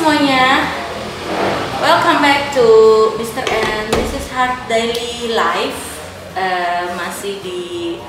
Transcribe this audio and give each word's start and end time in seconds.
semuanya, 0.00 0.64
welcome 1.76 2.24
back 2.24 2.56
to 2.56 2.64
Mr. 3.20 3.44
and 3.44 3.92
Mrs. 3.92 4.32
Hart 4.32 4.56
Daily 4.64 5.36
Life. 5.36 5.76
Eh, 6.32 6.88
masih 6.96 7.36
di 7.44 8.00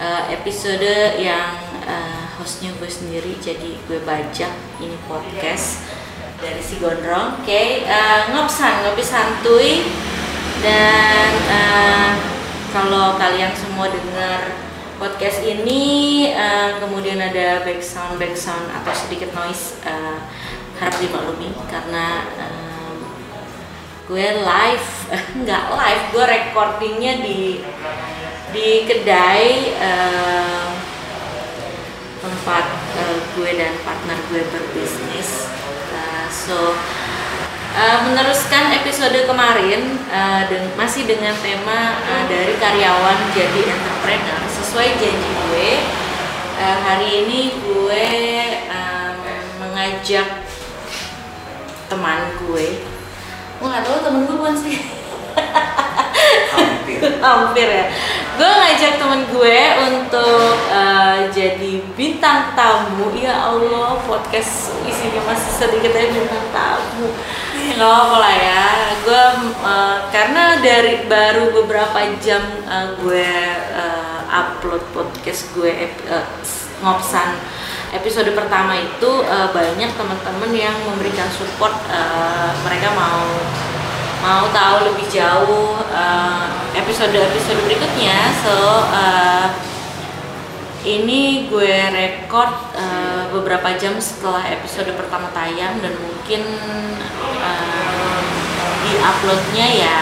eh, 0.00 0.22
episode 0.32 1.20
yang 1.20 1.52
eh, 1.84 2.24
hostnya 2.40 2.72
gue 2.80 2.88
sendiri, 2.88 3.36
jadi 3.44 3.76
gue 3.76 4.00
bajak 4.08 4.56
ini 4.80 4.96
podcast 5.04 5.84
dari 6.40 6.64
si 6.64 6.80
Gondrong. 6.80 7.44
Oke, 7.44 7.84
eh, 7.84 8.20
ngopsan, 8.32 8.88
ngopi 8.88 9.04
santuy 9.04 9.84
dan 10.64 11.32
eh, 11.44 12.10
kalau 12.72 13.20
kalian 13.20 13.52
semua 13.52 13.92
dengar 13.92 14.56
podcast 14.96 15.44
ini 15.44 16.24
eh, 16.32 16.80
kemudian 16.80 17.20
ada 17.20 17.68
background 17.68 18.16
background 18.16 18.80
atau 18.80 18.92
sedikit 18.96 19.28
noise 19.36 19.76
eh, 19.84 20.16
harap 20.78 20.96
dimaklumi 21.02 21.50
karena 21.66 22.22
em, 22.38 22.96
gue 24.06 24.26
live 24.40 24.90
nggak 25.44 25.64
live 25.74 26.04
gue 26.14 26.24
recordingnya 26.24 27.12
di 27.20 27.40
di 28.54 28.68
kedai 28.88 29.76
em, 29.76 30.68
tempat 32.18 32.64
eh, 32.98 33.18
gue 33.38 33.50
dan 33.54 33.74
partner 33.86 34.18
gue 34.30 34.42
berbisnis. 34.50 35.46
Eh, 35.94 36.26
so 36.30 36.74
eh, 37.78 37.98
meneruskan 38.10 38.74
episode 38.82 39.18
kemarin 39.26 39.98
eh, 40.10 40.42
dan 40.50 40.62
masih 40.74 41.06
dengan 41.06 41.34
tema 41.38 41.98
eh, 42.02 42.24
dari 42.26 42.54
karyawan 42.58 43.18
jadi 43.34 43.60
entrepreneur. 43.70 44.40
Sesuai 44.50 44.88
janji 44.98 45.30
gue 45.30 45.70
eh, 46.58 46.76
hari 46.82 47.08
ini 47.26 47.40
gue 47.62 48.06
em, 48.66 49.16
mengajak 49.62 50.37
teman 51.88 52.20
gue. 52.44 52.66
Gue 53.58 53.66
nggak 53.66 53.84
tahu 53.84 53.98
temen 54.04 54.20
gue 54.28 54.36
bukan 54.36 54.56
sih. 54.56 54.78
Hampir. 56.54 57.00
Hampir 57.24 57.68
ya. 57.68 57.86
Gue 58.38 58.46
ngajak 58.46 58.92
temen 59.02 59.26
gue 59.34 59.58
untuk 59.90 60.54
eh, 60.70 61.18
jadi 61.34 61.72
bintang 61.98 62.54
tamu. 62.54 63.10
Ya 63.18 63.34
Allah 63.34 63.98
podcast 64.06 64.78
isinya 64.86 65.26
masih 65.26 65.52
sedikit 65.58 65.90
aja 65.96 66.08
bintang 66.12 66.46
tamu. 66.54 67.08
Nggak 67.74 67.92
apa 68.06 68.16
lah 68.20 68.36
ya. 68.36 68.66
Gue 69.02 69.24
eh, 69.64 69.98
karena 70.14 70.44
dari 70.62 71.08
baru 71.08 71.50
beberapa 71.64 71.98
jam 72.22 72.44
eh, 72.68 72.88
gue 73.02 73.32
eh, 73.74 74.18
upload 74.30 74.84
podcast 74.94 75.50
gue 75.56 75.72
eh, 75.72 76.24
ngopsan 76.78 77.57
episode 77.92 78.30
pertama 78.36 78.76
itu 78.76 79.10
eh, 79.24 79.48
banyak 79.52 79.90
teman-teman 79.96 80.50
yang 80.52 80.76
memberikan 80.84 81.28
support 81.32 81.72
eh, 81.88 82.52
mereka 82.64 82.92
mau 82.92 83.24
mau 84.18 84.44
tahu 84.50 84.92
lebih 84.92 85.06
jauh 85.08 85.80
eh, 85.88 86.46
episode-episode 86.76 87.60
berikutnya. 87.64 88.18
So 88.44 88.58
eh, 88.92 89.46
ini 90.88 91.48
gue 91.48 91.76
record 91.92 92.52
eh, 92.76 93.24
beberapa 93.32 93.72
jam 93.80 93.96
setelah 93.98 94.44
episode 94.52 94.92
pertama 94.94 95.32
tayang 95.32 95.80
dan 95.80 95.94
mungkin 95.96 96.42
eh, 97.40 98.20
di 98.88 98.92
uploadnya 99.00 99.66
ya 99.68 100.00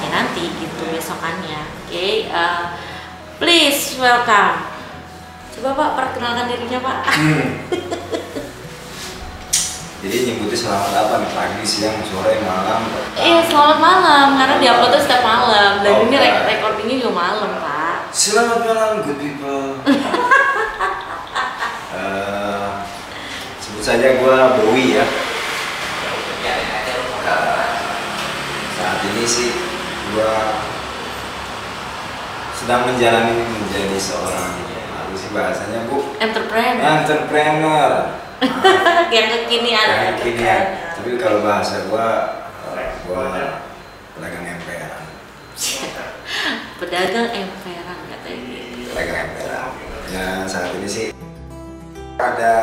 ya 0.00 0.08
nanti 0.12 0.44
gitu 0.48 0.82
besokannya. 0.92 1.60
Oke 1.88 2.28
eh, 2.28 2.64
please 3.40 3.96
welcome 3.96 4.71
coba 5.52 5.70
pak 5.72 5.90
perkenalkan 5.94 6.48
dirinya 6.48 6.78
pak. 6.80 6.96
Hmm. 7.06 7.48
jadi 10.02 10.16
nyebutnya 10.26 10.58
selamat 10.58 10.92
apa 10.96 11.14
nih? 11.18 11.30
Pagi 11.30 11.62
siang 11.62 12.02
sore 12.02 12.40
malam? 12.40 12.80
Iya 13.14 13.38
selamat 13.46 13.78
malam. 13.78 14.26
Karena 14.34 14.54
di 14.58 14.66
uploadnya 14.66 14.98
setiap 14.98 15.22
malam. 15.22 15.70
Dan 15.80 15.92
Oh, 15.92 16.02
ini 16.04 16.16
rek- 16.16 16.34
Pak. 16.34 16.44
recordingnya 16.48 16.96
juga 16.98 17.12
malam 17.14 17.50
pak. 17.56 17.96
selamat 18.10 18.58
malam 18.62 18.90
good 19.02 19.16
people. 19.16 19.80
Eh, 21.92 22.68
sebut 23.60 23.84
saja 23.84 24.16
gue 24.16 24.36
Bowie 24.56 24.96
ya. 24.96 25.04
Eh, 26.40 26.64
saat 28.72 28.98
ini 29.04 29.22
sih 29.22 29.52
gue 30.08 30.32
sedang 32.56 32.88
menjalani 32.88 33.44
menjadi 33.44 33.94
seorang 33.94 34.71
apa 35.12 35.20
sih 35.20 35.32
bahasanya 35.36 35.80
bu. 35.92 36.16
Entrepreneur. 36.16 36.84
Entrepreneur. 37.04 37.90
Yang 39.14 39.28
kekinian. 39.44 39.86
yang 39.92 40.16
kekinian. 40.16 40.64
Tapi 40.96 41.20
kalau 41.20 41.44
bahasa 41.44 41.84
gua 41.92 42.08
eh, 42.72 42.96
gua 43.04 43.28
pedagang 44.16 44.56
emperan. 44.56 45.04
Pedagang 46.80 47.28
emperan 47.28 47.98
katanya. 48.08 48.60
Gitu. 48.72 48.88
pedagang 48.88 49.36
emperan. 49.36 49.68
Ya 50.08 50.48
saat 50.48 50.72
ini 50.80 50.88
sih 50.88 51.06
ada 52.16 52.54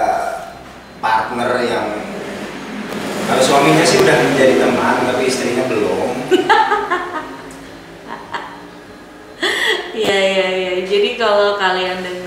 partner 0.97 1.53
yang 1.69 1.85
kalau 3.29 3.43
suaminya 3.45 3.85
sih 3.85 4.01
udah 4.01 4.17
menjadi 4.25 4.57
teman 4.57 4.97
tapi 5.05 5.29
istrinya 5.29 5.69
belum. 5.69 6.09
Iya 9.99 10.15
iya 10.15 10.47
iya. 10.55 10.73
Jadi 10.87 11.09
kalau 11.19 11.59
kalian 11.59 11.99
dengar 11.99 12.18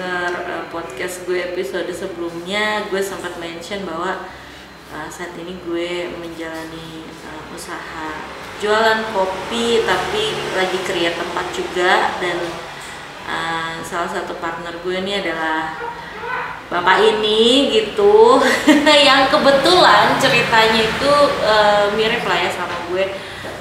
podcast 0.73 1.29
gue 1.29 1.53
episode 1.53 1.93
sebelumnya, 1.93 2.89
gue 2.89 3.05
sempat 3.05 3.37
mention 3.37 3.85
bahwa 3.85 4.25
uh, 4.89 5.09
saat 5.13 5.37
ini 5.37 5.61
gue 5.69 6.09
menjalani 6.17 7.05
uh, 7.29 7.45
usaha 7.53 8.09
jualan 8.65 9.05
kopi 9.13 9.85
tapi 9.85 10.33
lagi 10.57 10.79
create 10.89 11.21
tempat 11.21 11.47
juga. 11.53 12.17
Dan 12.17 12.41
uh, 13.29 13.85
salah 13.85 14.09
satu 14.09 14.41
partner 14.41 14.73
gue 14.81 14.97
ini 14.97 15.21
adalah 15.21 15.77
bapak 16.73 17.05
ini 17.05 17.69
gitu. 17.69 18.41
Yang 19.13 19.29
kebetulan 19.29 20.17
ceritanya 20.17 20.81
itu 20.89 21.13
uh, 21.45 21.93
mirip 21.93 22.25
lah 22.25 22.49
ya 22.49 22.51
sama 22.51 22.81
gue. 22.89 23.13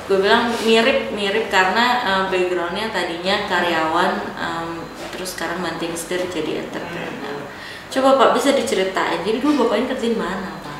Gue 0.08 0.18
bilang 0.24 0.48
mirip 0.64 1.12
mirip 1.12 1.52
karena 1.52 2.08
uh, 2.08 2.24
backgroundnya 2.32 2.88
tadinya 2.92 3.36
karyawan 3.52 4.12
um, 4.40 4.91
terus 5.22 5.38
sekarang 5.38 5.62
banting 5.62 5.94
setir 5.94 6.26
jadi 6.34 6.66
entrepreneur. 6.66 7.46
Coba 7.94 8.18
pak 8.18 8.42
bisa 8.42 8.58
diceritain. 8.58 9.22
Jadi 9.22 9.38
dulu 9.38 9.70
bapak 9.70 9.78
ini 9.78 9.86
kerja 9.94 10.08
di 10.10 10.18
mana 10.18 10.50
pak? 10.66 10.78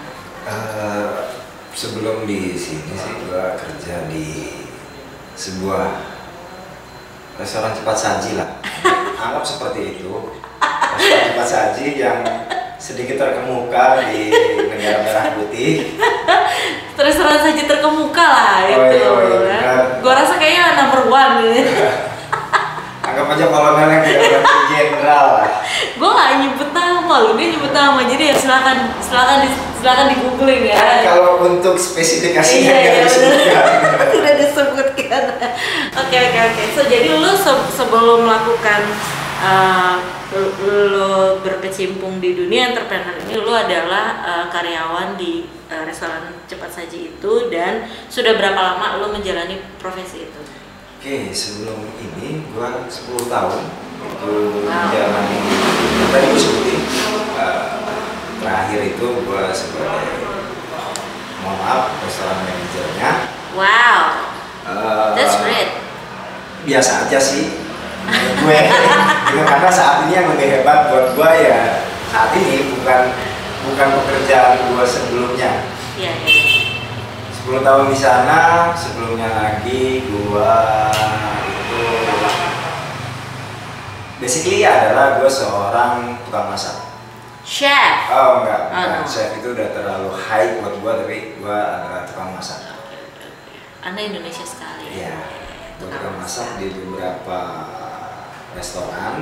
Eh, 0.50 1.10
sebelum 1.78 2.26
di 2.26 2.58
sini 2.58 2.90
sih 2.98 3.14
gua 3.30 3.54
kerja 3.54 4.10
di 4.10 4.50
sebuah 5.38 5.94
restoran 7.38 7.78
cepat 7.78 7.94
saji 7.94 8.42
lah. 8.42 8.58
Anggap 9.22 9.46
seperti 9.46 10.02
itu. 10.02 10.10
Restoran 10.98 11.26
cepat 11.38 11.46
saji 11.46 12.02
yang 12.02 12.26
sedikit 12.82 13.22
terkemuka 13.22 14.10
di 14.10 14.34
negara 14.58 15.06
merah 15.06 15.26
putih. 15.38 16.02
Restoran 16.98 17.38
saja 17.38 17.62
terkemuka 17.62 18.26
lah 18.26 18.58
Oh, 18.66 18.90
itu. 18.90 18.98
iya, 18.98 19.06
oh, 19.06 19.22
iya, 19.22 19.38
kan. 19.38 19.42
benar. 19.46 19.82
gue 20.02 20.14
rasa 20.18 20.34
kayaknya 20.42 20.66
number 20.82 21.02
one 21.14 21.34
gitu. 21.46 21.62
anggap 23.02 23.26
aja 23.42 23.50
kolonel 23.50 23.90
yang 23.90 24.04
tidak 24.06 24.22
berarti 24.30 24.60
jenderal 24.70 25.26
gue 25.98 26.10
gak 26.14 26.30
nyebut 26.38 26.70
nama 26.72 27.16
lu 27.26 27.32
dia 27.34 27.48
nyebut 27.50 27.74
nama 27.74 28.00
jadi 28.06 28.24
ya 28.30 28.36
silakan 28.38 28.78
silakan 29.02 29.38
di, 29.42 29.50
silakan 29.82 30.06
di 30.08 30.16
googling 30.22 30.64
ya. 30.70 30.78
Kan 30.78 30.98
kalau 31.04 31.42
untuk 31.42 31.74
spesifikasinya 31.74 32.70
Iya, 32.70 33.02
nggak 33.02 33.10
iya, 33.42 33.62
tidak 34.14 34.34
disebutkan. 34.46 35.24
Oke 35.98 36.18
oke 36.22 36.40
oke. 36.40 36.64
So 36.72 36.82
jadi 36.86 37.10
lu 37.12 37.34
se- 37.34 37.70
sebelum 37.74 38.24
melakukan 38.24 38.82
uh, 39.42 39.98
lu- 40.32 40.54
lu 40.94 41.12
berkecimpung 41.42 42.22
di 42.22 42.38
dunia 42.38 42.72
entrepreneur 42.72 43.18
ini 43.20 43.34
lu 43.36 43.50
adalah 43.52 44.06
uh, 44.22 44.46
karyawan 44.48 45.18
di 45.18 45.50
uh, 45.68 45.82
restoran 45.84 46.30
cepat 46.46 46.70
saji 46.72 47.18
itu 47.18 47.34
dan 47.50 47.82
sudah 48.08 48.38
berapa 48.38 48.56
lama 48.56 49.02
lu 49.02 49.10
menjalani 49.10 49.60
profesi 49.82 50.30
itu 50.30 50.42
Oke, 51.02 51.34
sebelum 51.34 51.82
ini 51.98 52.46
gua 52.54 52.86
10 52.86 53.26
tahun 53.26 53.62
itu 54.06 54.34
menjalani 54.70 55.38
tadi 56.14 56.26
gue 56.30 56.38
sebutin 56.38 56.82
eh, 57.42 57.64
terakhir 58.38 58.80
itu 58.94 59.08
gua 59.26 59.50
sebagai 59.50 60.22
mohon 61.42 61.58
maaf 61.58 61.98
restoran 62.06 62.46
manajernya. 62.46 63.12
Wow. 63.58 64.30
Eh, 64.62 65.08
that's 65.18 65.42
great. 65.42 65.82
biasa 66.70 67.10
aja 67.10 67.18
sih. 67.18 67.50
Gue 68.46 68.62
karena 69.42 69.70
saat 69.74 70.06
ini 70.06 70.14
yang 70.14 70.30
lebih 70.38 70.62
hebat 70.62 70.94
buat 70.94 71.18
gua 71.18 71.34
ya 71.34 71.82
saat 72.14 72.30
ini 72.38 72.78
bukan 72.78 73.10
bukan 73.66 73.88
pekerjaan 74.06 74.70
gua 74.70 74.86
sebelumnya. 74.86 75.66
Iya, 75.98 76.14
iya. 76.30 76.41
10 77.42 77.66
tahun 77.66 77.90
di 77.90 77.98
sana, 77.98 78.70
sebelumnya 78.78 79.30
lagi 79.34 80.06
gua 80.14 80.54
itu 81.42 81.82
basically 84.22 84.62
adalah 84.62 85.18
gue 85.18 85.26
seorang 85.26 86.22
tukang 86.22 86.54
masak. 86.54 86.94
chef 87.42 88.14
Oh 88.14 88.46
enggak, 88.46 88.70
enggak. 88.70 89.02
no. 89.02 89.10
chef 89.10 89.42
itu 89.42 89.58
udah 89.58 89.74
terlalu 89.74 90.14
high 90.14 90.62
buat 90.62 90.78
gua 90.86 90.92
tapi 91.02 91.42
gua 91.42 91.58
adalah 91.82 92.02
tukang 92.06 92.30
masak. 92.38 92.62
anda 93.82 93.98
Indonesia 94.06 94.46
sekali 94.46 94.86
Iya, 94.94 95.18
gua 95.82 95.90
tukang 95.90 96.16
masak 96.22 96.62
di 96.62 96.70
beberapa 96.70 97.40
restoran, 98.54 99.16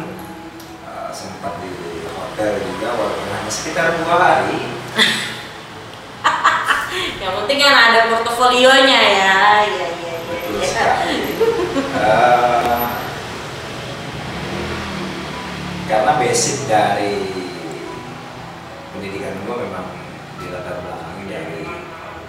eh, 0.83 1.09
sempat 1.15 1.55
di 1.63 2.03
hotel 2.03 2.51
juga 2.67 2.87
walaupun 2.99 3.27
hanya 3.31 3.47
sekitar 3.47 3.95
dua 3.95 4.15
hari. 4.19 4.59
yang 7.29 7.45
penting 7.45 7.61
kan 7.61 7.93
ada 7.93 8.09
portofolionya 8.09 8.99
ya. 9.05 9.37
Iya 9.61 9.69
iya 9.69 9.87
iya. 9.93 10.17
Betul. 10.25 10.57
Eh, 11.99 12.85
karena 15.89 16.11
basic 16.15 16.65
dari 16.65 17.27
pendidikan 18.95 19.35
gua 19.45 19.61
memang 19.61 19.85
dilatar 20.39 20.79
belakangi 20.81 21.23
dari 21.29 21.61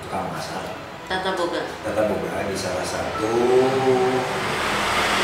tukang 0.04 0.26
masak. 0.28 0.76
tata 1.06 1.32
boga. 1.38 1.62
Tata 1.86 2.02
boga 2.12 2.44
di 2.50 2.56
salah 2.58 2.84
satu 2.84 3.32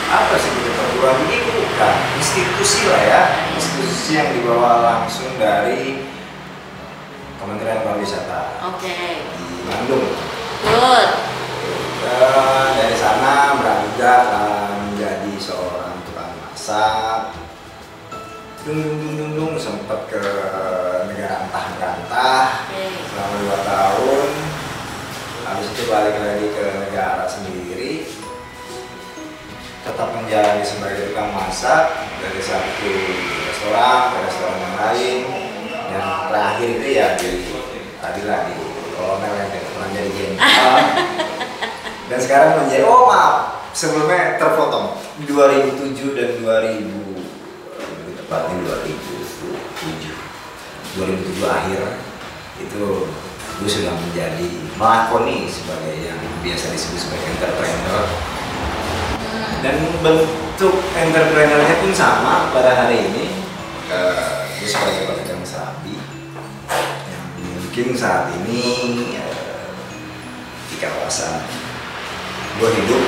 apa 0.06 0.34
sih 0.38 0.50
itu 0.54 0.70
perguruan 0.70 1.18
tinggi 1.26 1.50
bukan 1.52 1.96
institusi 2.22 2.80
lah 2.86 3.02
ya. 3.02 3.22
Institusi 3.58 4.10
yang 4.14 4.30
dibawa 4.30 4.72
langsung 4.84 5.34
dari 5.36 6.06
Kementerian 7.36 7.84
Pariwisata. 7.84 8.64
Oke. 8.72 8.96
Di 9.20 9.46
Bandung. 9.68 10.08
Good. 10.64 11.10
Dari 12.76 12.96
sana 12.96 13.58
beranjak 13.60 14.20
menjadi 14.88 15.32
seorang 15.36 16.00
tukang 16.08 16.32
masak. 16.40 17.36
Dung 18.64 18.82
dung 18.82 18.98
dung 18.98 19.14
dung 19.14 19.32
dung 19.36 19.52
sempat 19.60 20.10
ke 20.10 20.22
negara 21.06 21.46
entah 21.46 21.66
berantah 21.78 22.46
oke. 22.66 22.82
selama 23.14 23.34
dua 23.44 23.58
tahun. 23.62 24.28
Habis 25.46 25.66
itu 25.70 25.82
balik 25.86 26.16
lagi 26.18 26.46
ke 26.50 26.66
negara 26.88 27.24
sendiri. 27.30 28.10
Tetap 29.86 30.08
menjalani 30.18 30.66
sebagai 30.66 31.14
tukang 31.14 31.30
masak 31.30 31.94
dari 32.18 32.42
satu 32.42 32.90
restoran 33.46 33.98
ke 34.10 34.18
restoran 34.26 34.58
yang 34.58 34.74
lain 34.82 35.35
dan 35.96 36.28
terakhir 36.28 36.68
itu 36.76 36.88
ya 36.92 37.16
di 37.16 37.48
tadi 37.96 38.20
lah 38.28 38.52
di 38.52 38.54
kolonel 38.92 39.32
yang 39.32 39.48
pernah 39.48 39.88
jadi 39.96 40.10
jenderal 40.12 40.76
dan 42.12 42.18
sekarang 42.20 42.50
menjadi 42.60 42.84
oh 42.84 43.08
maaf 43.08 43.36
sebelumnya 43.72 44.36
terpotong. 44.36 44.96
2007 45.24 46.12
dan 46.12 46.28
2000 46.44 46.92
lebih 47.80 48.14
tepatnya 48.20 48.56
2007 48.84 50.12
2007 50.96 51.44
akhir 51.44 51.80
itu 52.60 52.84
gue 53.56 53.68
sudah 53.68 53.96
menjadi 53.96 54.48
melakoni 54.76 55.48
sebagai 55.48 55.96
yang 56.04 56.20
biasa 56.44 56.72
disebut 56.72 57.00
sebagai 57.00 57.28
entrepreneur. 57.36 58.04
Dan 59.64 59.76
bentuk 60.04 60.76
entrepreneurnya 60.92 61.80
pun 61.80 61.92
sama 61.96 62.52
pada 62.52 62.76
hari 62.76 63.08
ini. 63.08 63.32
Eh, 63.88 64.35
gue 64.56 64.68
sebagai 64.68 65.04
pedagang 65.04 65.44
serabi 65.44 66.00
yang 67.08 67.24
mungkin 67.60 67.92
saat 67.92 68.32
ini 68.40 68.64
eh, 69.20 69.68
di 70.72 70.76
kawasan 70.80 71.44
gue 72.56 72.70
hidup. 72.72 73.04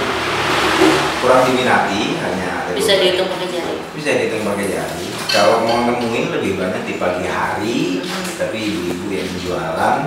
Kurang 1.18 1.50
diminati 1.50 2.14
hanya 2.20 2.62
ada 2.62 2.70
bisa 2.76 2.94
dihitung 3.00 3.26
pakai 3.26 3.48
jari? 3.50 3.76
Bisa 3.96 4.10
dihitung 4.14 4.46
pakai 4.46 4.66
jari. 4.70 5.06
Kalau 5.32 5.66
mau 5.66 5.88
nemuin 5.88 6.30
lebih 6.30 6.60
banyak 6.60 6.86
di 6.86 6.94
pagi 7.00 7.26
hari 7.26 8.04
tapi 8.38 8.58
ibu-ibu 8.70 9.06
yang 9.10 9.30
jualan 9.42 9.98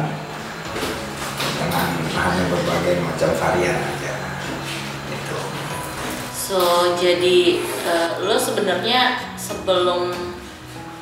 dengan 1.60 1.88
hanya 2.16 2.44
berbagai 2.48 2.96
macam 3.04 3.30
varian 3.36 3.76
aja. 3.76 4.16
Gitu. 5.10 5.38
So 6.32 6.60
jadi 6.96 7.60
eh, 7.66 8.10
lo 8.24 8.40
sebenarnya 8.40 9.20
sebelum 9.36 10.31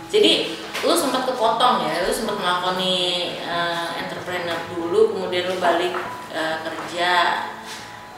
jadi 0.09 0.33
lo 0.81 0.93
sempat 0.95 1.27
kepotong 1.27 1.85
ya 1.85 2.01
lo 2.01 2.11
sempat 2.11 2.35
melakoni 2.35 2.97
eh, 3.37 3.87
entrepreneur 4.01 4.57
dulu 4.73 5.13
kemudian 5.13 5.45
lo 5.47 5.55
balik 5.61 5.93
eh, 6.33 6.55
kerja 6.65 7.11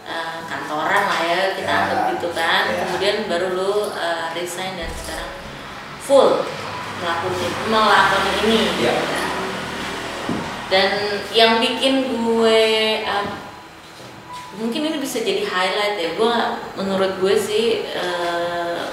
eh, 0.07 0.37
kantoran 0.47 1.03
lah 1.07 1.19
ya 1.21 1.41
kita 1.55 1.67
Ya. 1.67 1.77
anggap 1.83 2.01
gitu 2.15 2.27
kan 2.31 2.63
Ya. 2.69 2.75
kemudian 2.85 3.15
baru 3.27 3.47
lo 3.53 3.73
eh, 3.91 4.25
resign 4.33 4.79
dan 4.79 4.91
sekarang 4.93 5.31
full 5.99 6.47
melakoni 7.01 7.47
melakoni 7.67 8.31
ini 8.45 8.61
Ya. 8.79 8.95
dan 10.71 10.89
yang 11.35 11.59
bikin 11.59 12.23
gue 12.23 12.63
eh, 13.03 13.25
mungkin 14.55 14.81
ini 14.85 14.97
bisa 14.99 15.19
jadi 15.19 15.43
highlight 15.43 15.97
ya 15.97 16.09
gue 16.15 16.35
menurut 16.77 17.19
gue 17.19 17.35
sih 17.35 17.83
eh, 17.83 18.83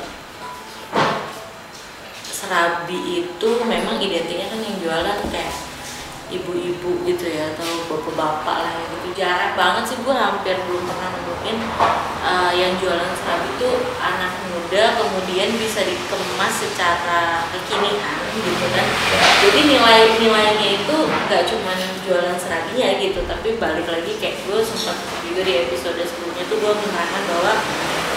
serabi 2.39 3.27
itu 3.27 3.51
memang 3.67 3.99
identiknya 3.99 4.47
kan 4.47 4.63
yang 4.63 4.79
jualan 4.79 5.19
kayak 5.35 5.55
ibu-ibu 6.31 7.03
gitu 7.09 7.25
ya 7.27 7.51
atau 7.57 7.67
bapak-bapak 7.91 8.57
lah 8.63 8.73
ya 8.79 8.85
gitu 8.95 9.09
jarang 9.19 9.59
banget 9.59 9.85
sih 9.91 9.99
gue 9.99 10.15
hampir 10.15 10.55
belum 10.69 10.85
pernah 10.87 11.09
nemuin 11.19 11.57
eh, 12.23 12.53
yang 12.55 12.73
jualan 12.79 13.11
serabi 13.19 13.49
itu 13.59 13.71
anak 13.99 14.33
muda 14.55 14.85
kemudian 15.01 15.51
bisa 15.59 15.83
dikemas 15.83 16.55
secara 16.63 17.49
kekinian 17.51 18.21
gitu 18.39 18.67
kan. 18.71 18.87
Jadi 19.43 19.61
nilai-nilainya 19.67 20.69
itu 20.85 20.97
nggak 21.09 21.43
cuma 21.49 21.73
jualan 22.09 22.37
serabinya 22.41 22.89
gitu 23.01 23.21
tapi 23.29 23.61
balik 23.61 23.89
lagi 23.89 24.13
kayak 24.17 24.41
gue 24.47 24.61
sempat 24.65 24.97
juga 25.25 25.41
di 25.45 25.55
episode 25.69 26.01
sebelumnya 26.01 26.45
tuh 26.49 26.57
gue 26.57 26.73
menerangkan 26.73 27.23
bahwa 27.29 27.53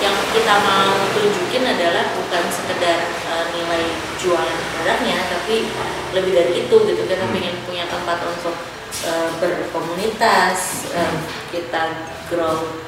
yang 0.01 0.17
kita 0.33 0.55
mau 0.65 0.97
tunjukin 1.13 1.63
adalah 1.63 2.09
bukan 2.17 2.43
sekedar 2.49 2.99
eh, 3.05 3.45
nilai 3.53 3.85
jualan 4.17 4.59
produknya 4.73 5.17
tapi 5.29 5.69
lebih 6.17 6.33
dari 6.33 6.53
itu 6.65 6.75
gitu. 6.75 7.01
Kita 7.05 7.25
pengen 7.29 7.55
punya 7.69 7.85
tempat 7.85 8.19
untuk 8.25 8.57
eh, 9.05 9.29
berkomunitas 9.37 10.89
eh, 10.97 11.15
kita 11.53 12.09
grow 12.33 12.81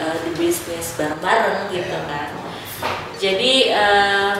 eh, 0.00 0.16
di 0.24 0.30
bisnis 0.34 0.96
bareng-bareng 0.96 1.68
gitu 1.70 1.96
kan. 2.08 2.32
Jadi 3.20 3.52
eh, 3.76 4.34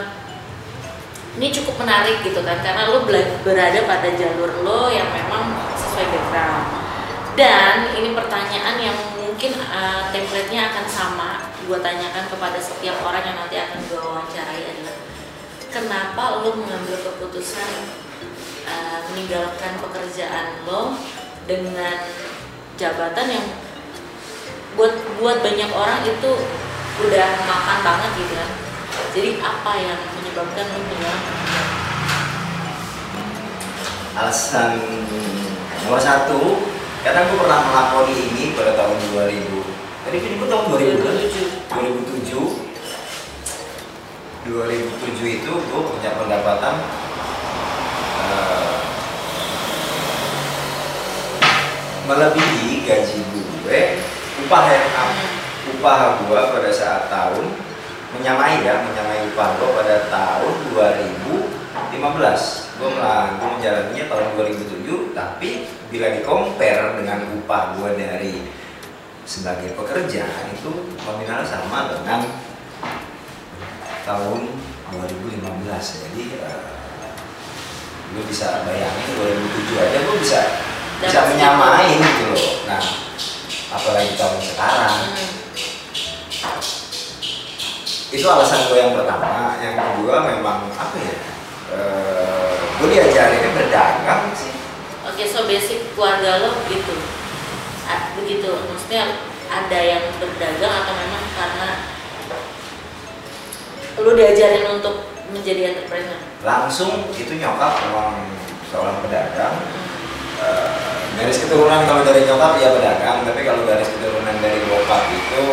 ini 1.37 1.53
cukup 1.53 1.85
menarik 1.85 2.25
gitu 2.25 2.41
kan 2.41 2.57
karena 2.65 2.89
lo 2.89 3.05
berada 3.45 3.79
pada 3.85 4.09
jalur 4.17 4.65
lo 4.65 4.89
yang 4.89 5.05
memang 5.13 5.53
sesuai 5.77 6.05
background. 6.09 6.65
Dan 7.37 7.93
ini 7.93 8.17
pertanyaan 8.17 8.81
yang 8.81 8.97
mungkin 9.13 9.53
uh, 9.69 10.09
template-nya 10.09 10.73
akan 10.73 10.85
sama 10.89 11.46
gue 11.67 11.79
tanyakan 11.83 12.31
kepada 12.31 12.55
setiap 12.63 13.03
orang 13.03 13.27
yang 13.27 13.35
nanti 13.43 13.59
akan 13.59 13.79
gue 13.91 13.99
wawancarai 13.99 14.63
adalah 14.71 14.95
kenapa 15.67 16.23
lo 16.39 16.55
mengambil 16.55 16.95
keputusan 16.95 17.91
uh, 18.63 18.99
meninggalkan 19.11 19.75
pekerjaan 19.83 20.63
lo 20.63 20.95
dengan 21.43 22.07
jabatan 22.79 23.27
yang 23.27 23.47
buat 24.79 24.95
buat 25.19 25.43
banyak 25.43 25.67
orang 25.75 26.07
itu 26.07 26.31
udah 27.03 27.29
makan 27.43 27.79
banget 27.83 28.11
gitu 28.15 28.33
kan 28.39 28.51
jadi 29.11 29.29
apa 29.43 29.71
yang 29.75 29.99
menyebabkan 30.23 30.65
lo 30.71 30.79
meninggalkan 30.87 31.35
alasan 34.15 34.71
nomor 35.83 35.99
satu 35.99 36.63
karena 37.03 37.27
gue 37.27 37.37
pernah 37.37 37.59
melakoni 37.67 38.15
ini 38.31 38.55
pada 38.55 38.71
tahun 38.79 38.97
2000 39.11 39.66
tadi 40.07 40.23
ini 40.23 40.39
gue 40.39 40.47
tahun 40.47 40.71
2000 40.71 41.03
kan? 41.03 41.19
2007 41.67 44.47
2007 44.47 44.47
2007 44.47 45.35
itu 45.35 45.51
gue 45.51 45.81
punya 45.83 46.15
pendapatan 46.15 46.79
eh, 48.23 48.79
melebihi 52.07 52.87
gaji 52.87 53.19
gue 53.19 53.99
upah 54.47 54.63
yang 54.71 54.87
upah 55.75 56.23
gue 56.23 56.39
pada 56.55 56.71
saat 56.71 57.11
tahun 57.11 57.43
menyamai 58.15 58.63
ya 58.63 58.87
menyamai 58.87 59.27
upah 59.35 59.59
gue 59.59 59.69
pada 59.75 60.07
tahun 60.07 60.55
2015 60.71 62.79
gue 62.79 62.89
malah 62.95 63.35
gue 63.43 63.49
menjalaninya 63.59 64.07
tahun 64.07 64.39
2007 64.39 65.11
tapi 65.11 65.67
bila 65.91 66.15
di 66.15 66.23
compare 66.23 66.95
dengan 66.95 67.27
upah 67.43 67.75
gue 67.75 67.91
dari 67.99 68.63
sebagai 69.27 69.75
pekerja 69.75 70.23
itu 70.55 70.71
nominal 71.03 71.43
sama 71.43 71.91
dengan 71.91 72.23
tahun 74.07 74.55
2015 74.87 75.43
jadi 76.07 76.21
eh, 76.47 76.61
lu 78.15 78.23
bisa 78.23 78.63
bayangin 78.63 79.07
2007 79.19 79.83
aja 79.83 79.97
lu 80.07 80.15
bisa 80.15 80.41
bisa 81.03 81.19
Dapat 81.21 81.29
menyamain 81.35 81.99
gitu 81.99 82.25
loh. 82.33 82.51
Nah 82.65 82.81
apalagi 83.67 84.15
tahun 84.15 84.39
sekarang. 84.41 84.95
Hmm. 85.13 85.35
itu 88.07 88.23
alasan 88.23 88.71
gue 88.71 88.79
yang 88.79 88.95
pertama. 88.95 89.59
Yang 89.59 89.75
kedua 89.75 90.15
memang 90.23 90.71
apa 90.71 90.95
ya 90.95 91.15
eh, 91.75 92.55
gue 92.79 92.87
diajarinnya 92.95 93.51
berdagang 93.51 94.31
sih. 94.31 94.55
Oke, 95.03 95.27
so 95.27 95.43
basic 95.43 95.91
keluarga 95.91 96.47
lo 96.47 96.55
gitu. 96.71 97.16
Begitu. 98.17 98.49
Maksudnya 98.49 99.03
ada 99.47 99.79
yang 99.79 100.03
berdagang 100.17 100.75
atau 100.77 100.93
memang 100.93 101.23
karena 101.31 101.69
lu 103.97 104.11
diajarin 104.13 104.65
untuk 104.71 104.95
menjadi 105.27 105.73
entrepreneur? 105.73 106.19
langsung 106.39 107.09
itu 107.11 107.33
nyokap 107.33 107.81
memang 107.83 108.29
seorang 108.65 109.01
pedagang 109.01 109.57
Hmm. 110.37 111.17
Garis 111.17 111.41
keturunan 111.41 111.81
kalau 111.83 112.05
dari 112.05 112.21
nyokap 112.23 112.61
ya 112.61 112.69
pedagang 112.71 113.25
tapi 113.25 113.41
kalau 113.41 113.65
garis 113.65 113.89
keturunan 113.89 114.37
dari 114.37 114.61
bokap 114.63 115.09
itu 115.09 115.43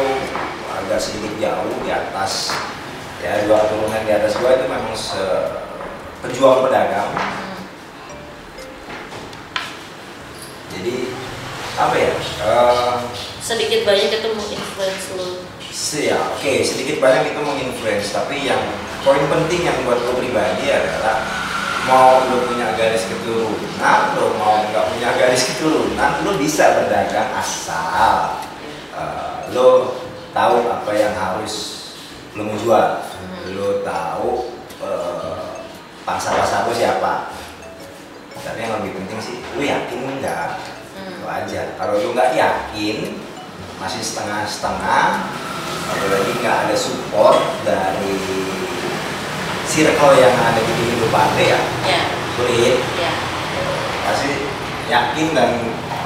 agak 0.69 1.01
sedikit 1.01 1.33
jauh 1.41 1.73
di 1.81 1.89
atas 1.89 2.53
ya 3.19 3.49
dua 3.49 3.65
keturunan 3.65 4.05
di 4.05 4.13
atas 4.13 4.37
gua 4.37 4.51
itu 4.53 4.69
memang 4.69 4.93
se- 4.93 5.57
pejuang 6.21 6.69
pedagang 6.69 7.17
Hmm. 7.17 7.57
jadi 10.69 10.95
apa 11.75 11.95
ya? 11.97 12.13
Eh, 12.41 12.95
Sedikit 13.39 13.85
banyak 13.85 14.09
itu 14.11 14.29
menginfluence 14.31 15.07
lu. 15.19 15.29
Se- 15.69 16.07
ya, 16.07 16.17
oke 16.33 16.63
sedikit 16.63 16.97
banyak 16.99 17.35
itu 17.35 17.41
menginfluence. 17.41 18.09
Tapi 18.11 18.47
yang 18.47 18.63
poin 19.03 19.21
penting 19.27 19.67
yang 19.67 19.77
buat 19.85 20.01
lo 20.01 20.17
pribadi 20.17 20.71
adalah 20.71 21.27
mau 21.85 22.25
lo 22.25 22.49
punya 22.49 22.73
garis 22.73 23.05
keturunan 23.05 24.01
lo 24.17 24.33
mau 24.41 24.65
nggak 24.65 24.87
punya 24.97 25.11
garis 25.21 25.45
keturunan 25.53 26.25
lo 26.25 26.41
bisa 26.41 26.81
berdagang 26.81 27.29
asal 27.37 28.41
eh, 28.97 29.53
lo 29.53 29.99
tahu 30.33 30.65
apa 30.65 30.91
yang 30.95 31.13
harus 31.13 31.55
lo 32.33 32.49
mau 32.49 32.57
jual. 32.57 32.89
Lo 33.53 33.85
tahu 33.85 34.29
eh, 34.81 35.53
pasar-pasar 36.03 36.65
lo 36.65 36.73
siapa. 36.73 37.35
Tapi 38.41 38.59
yang 38.61 38.79
lebih 38.81 38.93
penting 38.95 39.19
sih 39.21 39.37
lo 39.53 39.61
yakin 39.61 40.23
nggak 40.23 40.49
Hmm. 40.55 40.74
Itu 41.25 41.33
aja 41.33 41.73
kalau 41.81 41.97
lu 41.97 42.13
nggak 42.13 42.37
yakin 42.37 43.17
masih 43.81 44.05
setengah-setengah 44.05 45.25
apalagi 45.89 46.33
nggak 46.45 46.57
ada 46.69 46.77
support 46.77 47.41
dari 47.65 48.13
circle 49.65 50.21
yang 50.21 50.37
ada 50.37 50.61
di 50.61 50.69
kehidupan 50.69 51.29
ya 51.41 51.61
Ya, 51.89 52.03
sulit 52.37 52.77
ya. 53.01 53.13
pasti 54.05 54.53
yakin 54.93 55.33
dan 55.33 55.51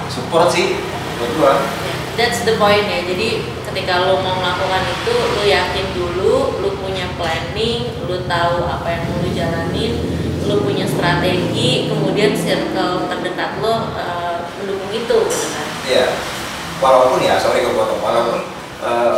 support 0.07 0.55
sih 0.55 0.79
buat 1.19 1.31
gua 1.35 1.53
ya. 1.67 1.95
That's 2.15 2.47
the 2.47 2.55
point 2.55 2.87
ya. 2.87 3.03
Jadi 3.03 3.43
ketika 3.67 4.07
lo 4.07 4.23
mau 4.23 4.39
melakukan 4.39 4.83
itu, 4.91 5.15
lo 5.15 5.43
yakin 5.47 5.87
dulu, 5.95 6.63
lo 6.63 6.71
punya 6.79 7.11
planning, 7.15 7.91
lo 8.07 8.23
tahu 8.27 8.67
apa 8.67 8.87
yang 8.91 9.03
mau 9.07 9.23
lo 9.23 9.31
jalanin, 9.35 9.93
lo 10.47 10.63
punya 10.67 10.87
strategi, 10.87 11.87
kemudian 11.87 12.35
circle 12.35 13.07
terdekat 13.07 13.63
lo 13.63 13.87
mendukung 13.89 14.28
itu, 14.91 15.19
gitu 15.19 15.47
kan? 15.53 15.67
Iya, 15.85 16.07
walaupun 16.79 17.21
ya, 17.21 17.37
sorry 17.37 17.65
kepotong, 17.65 18.01
walaupun 18.01 18.41
eh, 18.83 19.15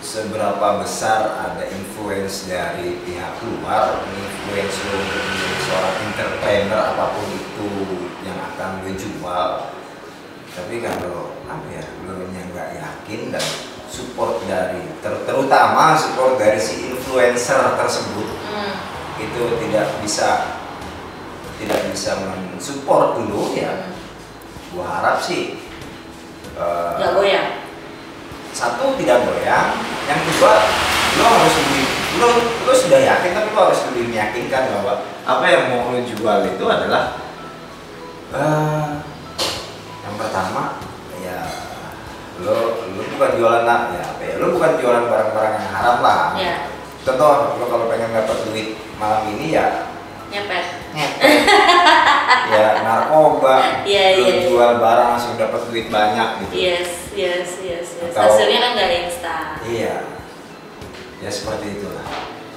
seberapa 0.00 0.80
besar 0.80 1.36
ada 1.36 1.64
influence 1.68 2.48
dari 2.48 2.98
pihak 3.04 3.36
luar, 3.44 4.00
influence 4.08 4.76
untuk 4.88 5.02
menjadi 5.04 5.56
seorang 5.68 5.96
entrepreneur 6.08 6.82
apa 6.94 7.04
pun 7.12 7.26
itu 7.30 7.68
yang 8.24 8.38
akan 8.54 8.80
lo 8.82 8.92
jual, 8.96 9.48
tapi 10.50 10.74
kalau 10.80 11.36
apa 11.44 11.66
ya, 11.68 11.84
lo 12.08 12.26
nggak 12.26 12.70
yakin 12.80 13.20
dan 13.30 13.44
support 13.90 14.38
dari, 14.46 14.86
ter- 15.02 15.22
terutama 15.26 15.98
support 15.98 16.38
dari 16.38 16.58
si 16.58 16.90
influencer 16.90 17.74
tersebut 17.74 18.28
Hmm. 18.50 18.74
itu 19.14 19.42
tidak 19.62 19.86
bisa 20.02 20.58
tidak 21.54 21.86
bisa 21.94 22.18
mensupport 22.18 23.14
dulu 23.14 23.54
ya 23.54 23.89
gua 24.70 24.84
harap 24.86 25.18
sih 25.18 25.58
Nggak 26.60 27.16
goyang. 27.16 27.48
satu 28.52 28.92
tidak 29.00 29.24
goyang. 29.24 29.72
Yang 30.04 30.20
kedua 30.28 30.52
lo 31.16 31.24
harus 31.24 31.54
lebih 31.56 31.84
lo 32.20 32.28
lo 32.68 32.72
sudah 32.74 33.00
yakin 33.00 33.32
tapi 33.32 33.48
lo 33.50 33.60
harus 33.70 33.80
lebih 33.88 34.12
meyakinkan 34.12 34.68
bahwa 34.76 35.00
apa 35.24 35.44
yang 35.48 35.62
mau 35.72 35.88
lo 35.88 36.00
jual 36.04 36.38
itu 36.44 36.64
adalah 36.68 37.16
eh, 38.34 38.86
yang 40.04 40.14
pertama 40.20 40.82
ya 41.24 41.48
lo 42.44 42.84
lo 42.92 43.02
bukan 43.16 43.30
jualan 43.40 43.80
ya 43.96 44.02
apa 44.04 44.22
ya 44.22 44.34
lo 44.36 44.46
bukan 44.52 44.72
jualan 44.76 45.04
barang-barang 45.08 45.54
yang 45.56 45.68
haram 45.72 45.96
lah. 46.04 46.20
Ya, 46.36 46.54
contoh 47.08 47.56
lo 47.56 47.64
kalau 47.64 47.86
pengen 47.88 48.12
dapat 48.12 48.36
duit 48.50 48.68
malam 49.00 49.24
ini 49.32 49.56
ya 49.56 49.88
nyepet. 50.30 50.64
ngepet 50.90 51.30
ya 52.52 52.66
narkoba 52.80 53.82
Iya, 53.82 54.06
iya. 54.16 54.34
jual 54.42 54.78
barang 54.78 55.08
langsung 55.10 55.34
dapat 55.34 55.60
duit 55.66 55.86
banyak 55.88 56.28
gitu 56.40 56.52
Yes, 56.52 56.90
yes, 57.12 57.48
yes, 57.60 57.86
yes. 57.96 58.10
Atau- 58.10 58.30
Hasilnya 58.30 58.58
kan 58.60 58.70
nggak 58.74 58.90
instan. 59.04 59.46
iya 59.62 59.96
ya 61.18 61.28
seperti 61.28 61.76
itulah 61.76 62.06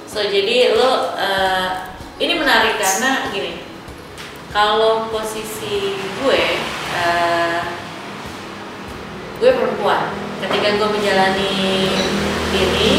So 0.04 0.22
jadi 0.22 0.72
lo 0.72 1.10
eh, 1.12 1.68
ini 2.16 2.38
menarik 2.38 2.78
karena 2.78 3.26
gini, 3.28 3.66
kalau 4.48 5.10
posisi 5.10 5.90
gue, 6.14 6.42
eh, 6.94 7.60
gue 9.36 9.50
perempuan, 9.50 10.14
ketika 10.38 10.78
gue 10.78 10.88
menjalani 10.88 11.58
ini, 12.54 12.90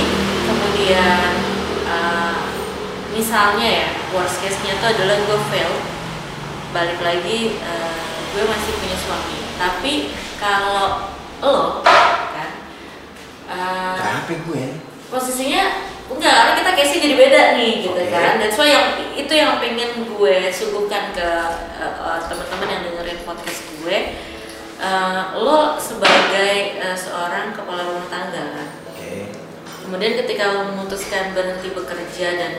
kemudian 0.44 1.32
eh, 1.88 2.36
misalnya 3.16 3.88
ya 3.88 3.90
worst 4.12 4.44
case-nya 4.44 4.76
itu 4.76 4.86
adalah 4.86 5.16
gue 5.24 5.40
fail, 5.48 5.74
balik 6.76 7.00
lagi 7.00 7.56
eh, 7.56 8.06
gue 8.36 8.44
masih 8.44 8.72
punya 8.76 8.98
suami, 9.00 9.38
tapi 9.56 9.94
kalau 10.36 11.16
lo 11.40 11.82
kan 12.36 12.50
eh, 13.48 13.96
kenapa 13.96 14.34
gue 14.36 14.66
posisinya 15.08 15.96
enggak 16.06 16.34
karena 16.38 16.54
kita 16.62 16.72
case 16.78 17.02
jadi 17.02 17.16
beda 17.18 17.42
nih 17.58 17.72
gitu 17.82 17.98
Oke. 17.98 18.14
kan. 18.14 18.38
That's 18.38 18.58
why 18.60 18.70
yang 18.70 18.88
itu 19.18 19.34
yang 19.34 19.58
pengen 19.58 20.06
gue 20.06 20.36
suguhkan 20.54 21.18
ke 21.18 21.30
uh, 21.82 21.94
uh, 21.98 22.20
teman-teman 22.30 22.68
yang 22.70 22.82
dengerin 22.86 23.20
podcast 23.26 23.62
gue. 23.82 23.98
Uh, 24.76 25.40
lo 25.40 25.80
sebagai 25.80 26.84
uh, 26.84 26.94
seorang 26.94 27.56
kepala 27.56 27.90
rumah 27.90 28.06
tangga 28.12 28.44
kan? 28.54 28.68
Oke. 28.92 29.34
Kemudian 29.88 30.14
ketika 30.22 30.44
lo 30.54 30.62
memutuskan 30.76 31.34
berhenti 31.34 31.74
bekerja 31.74 32.28
dan 32.38 32.54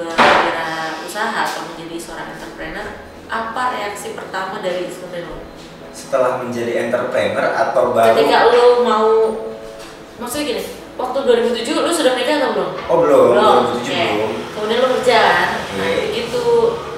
berwirausaha 0.00 1.40
atau 1.44 1.60
menjadi 1.68 1.96
seorang 2.00 2.28
entrepreneur 2.32 2.86
apa 3.30 3.62
reaksi 3.76 4.16
pertama 4.16 4.58
dari 4.64 4.88
istri 4.88 5.20
lo 5.22 5.44
setelah 5.90 6.40
menjadi 6.40 6.86
entrepreneur 6.88 7.50
atau 7.52 7.92
baru? 7.92 8.14
Ketika 8.16 8.38
lo 8.48 8.64
mau 8.86 9.10
maksudnya 10.16 10.44
gini 10.54 10.62
waktu 10.96 11.18
2007 11.52 11.76
lo 11.76 11.90
sudah 11.92 12.12
nikah 12.16 12.36
atau 12.40 12.50
belum? 12.56 12.70
Oh 12.88 12.96
belum. 13.04 13.26
Belum 13.34 13.54
2007 13.76 13.90
oke. 13.90 14.06
belum. 14.16 14.32
Kemudian 14.56 14.78
lo 14.80 14.88
kerja 15.00 15.20
nah 15.70 15.86
Oke. 15.86 15.94
begitu 16.10 16.44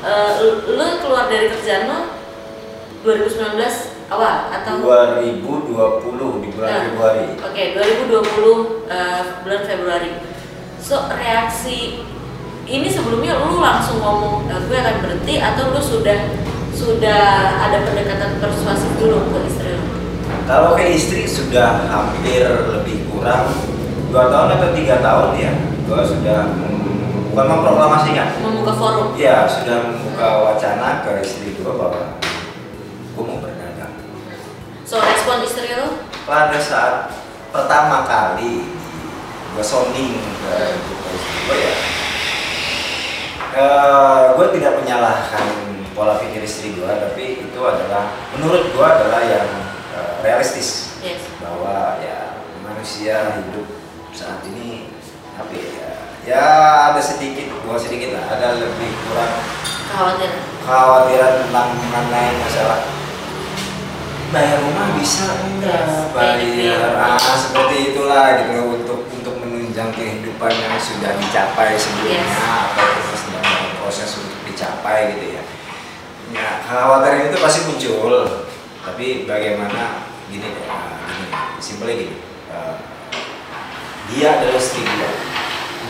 eh, 0.02 0.30
lo 0.72 0.84
keluar 1.02 1.24
dari 1.28 1.46
kerjaan 1.50 1.82
lo 1.88 1.98
2019 3.02 3.58
awal 4.12 4.36
atau? 4.52 4.74
2020 4.78 6.44
di 6.44 6.48
bulan 6.54 6.68
Nah, 6.70 6.82
Februari. 6.92 7.26
Oke, 7.42 7.62
2020 7.74 8.92
eh, 8.92 9.22
bulan 9.42 9.62
Februari. 9.66 10.12
So 10.78 10.96
reaksi 11.08 12.02
ini 12.72 12.88
sebelumnya 12.88 13.36
lu 13.38 13.60
langsung 13.60 14.00
ngomong 14.00 14.48
"Eh, 14.48 14.60
gue 14.64 14.74
akan 14.74 14.96
berhenti 15.00 15.34
atau 15.36 15.70
lu 15.70 15.80
sudah 15.80 16.18
sudah 16.72 17.22
ada 17.60 17.84
pendekatan 17.84 18.40
persuasif 18.40 18.88
dulu 18.96 19.28
ke 19.28 19.38
istri 19.44 19.70
lu? 19.70 19.84
kalau 20.42 20.72
ke 20.72 20.84
istri 20.88 21.28
sudah 21.28 21.84
hampir 21.86 22.42
lebih 22.42 23.04
kurang 23.06 23.52
dua 24.08 24.26
tahun 24.26 24.48
atau 24.56 24.68
tiga 24.72 24.96
tahun 24.98 25.28
ya 25.36 25.52
gue 25.84 26.00
sudah 26.02 26.40
bukan 27.28 27.46
memproklamasikan 27.46 28.26
Membuka 28.40 28.72
forum. 28.74 29.06
ya 29.14 29.44
sudah 29.44 29.76
membuka 29.86 30.26
wacana 30.42 31.04
ke 31.04 31.12
istri 31.22 31.52
gue 31.54 31.68
bahwa 31.68 32.16
gue 33.12 33.22
mau 33.22 33.38
berdagang 33.38 33.92
So 34.82 34.96
respon 34.98 35.44
istri 35.44 35.68
lu? 35.72 36.00
pada 36.24 36.56
saat 36.56 37.12
pertama 37.48 38.04
kali 38.04 38.64
gue 39.52 39.60
sounding 39.62 40.16
ke 40.40 40.54
istri 41.12 41.36
gue 41.44 41.56
ya 41.58 41.74
gue 43.52 44.46
tidak 44.56 44.80
menyalahkan 44.80 45.44
pola 45.92 46.16
pikir 46.16 46.40
istri 46.40 46.72
gue 46.72 46.88
tapi 46.88 47.24
itu 47.44 47.60
adalah 47.60 48.16
menurut 48.32 48.72
gue 48.72 48.86
adalah 48.86 49.20
yang 49.20 49.48
eh, 49.92 50.12
realistis 50.20 50.88
Yes. 51.02 51.18
bahwa 51.42 51.98
ya 51.98 52.38
manusia 52.62 53.34
hidup 53.34 53.66
saat 54.14 54.38
ini 54.46 54.86
apa 55.34 55.50
ya 55.50 55.90
ya 56.22 56.42
ada 56.88 57.02
sedikit 57.02 57.50
bukan 57.60 57.74
sedikit 57.76 58.14
lah 58.14 58.30
ada 58.30 58.54
lebih 58.54 58.94
kurang 59.02 59.34
Khawatir. 59.90 60.30
kekhawatiran 60.62 61.32
tentang 61.42 61.68
mengenai 61.74 62.38
masalah 62.38 62.80
bayar 64.30 64.62
rumah 64.62 64.94
bisa 64.94 65.26
enggak 65.42 65.84
bayar 66.14 66.94
ah 66.96 67.18
seperti 67.18 67.92
itulah 67.92 68.38
gitu 68.38 68.62
untuk 68.62 69.00
untuk 69.10 69.34
menunjang 69.42 69.90
kehidupan 69.90 70.52
yang 70.54 70.78
sudah 70.78 71.18
dicapai 71.18 71.74
sebelumnya 71.74 72.22
Yes. 72.22 72.46
atau 72.78 72.88
proses 73.92 74.16
untuk 74.24 74.40
dicapai 74.48 75.12
gitu 75.12 75.36
ya 75.36 75.44
Ya, 76.32 76.64
kekhawatiran 76.64 77.28
itu 77.28 77.36
pasti 77.44 77.60
muncul. 77.68 78.48
Tapi 78.80 79.28
bagaimana 79.28 80.08
gini 80.32 80.48
ah, 80.64 80.96
gini, 81.04 81.28
simpelnya 81.60 82.08
gini. 82.08 82.16
eh, 82.48 82.74
dia 84.08 84.40
adalah 84.40 84.56
istri 84.56 84.80
gua. 84.80 85.12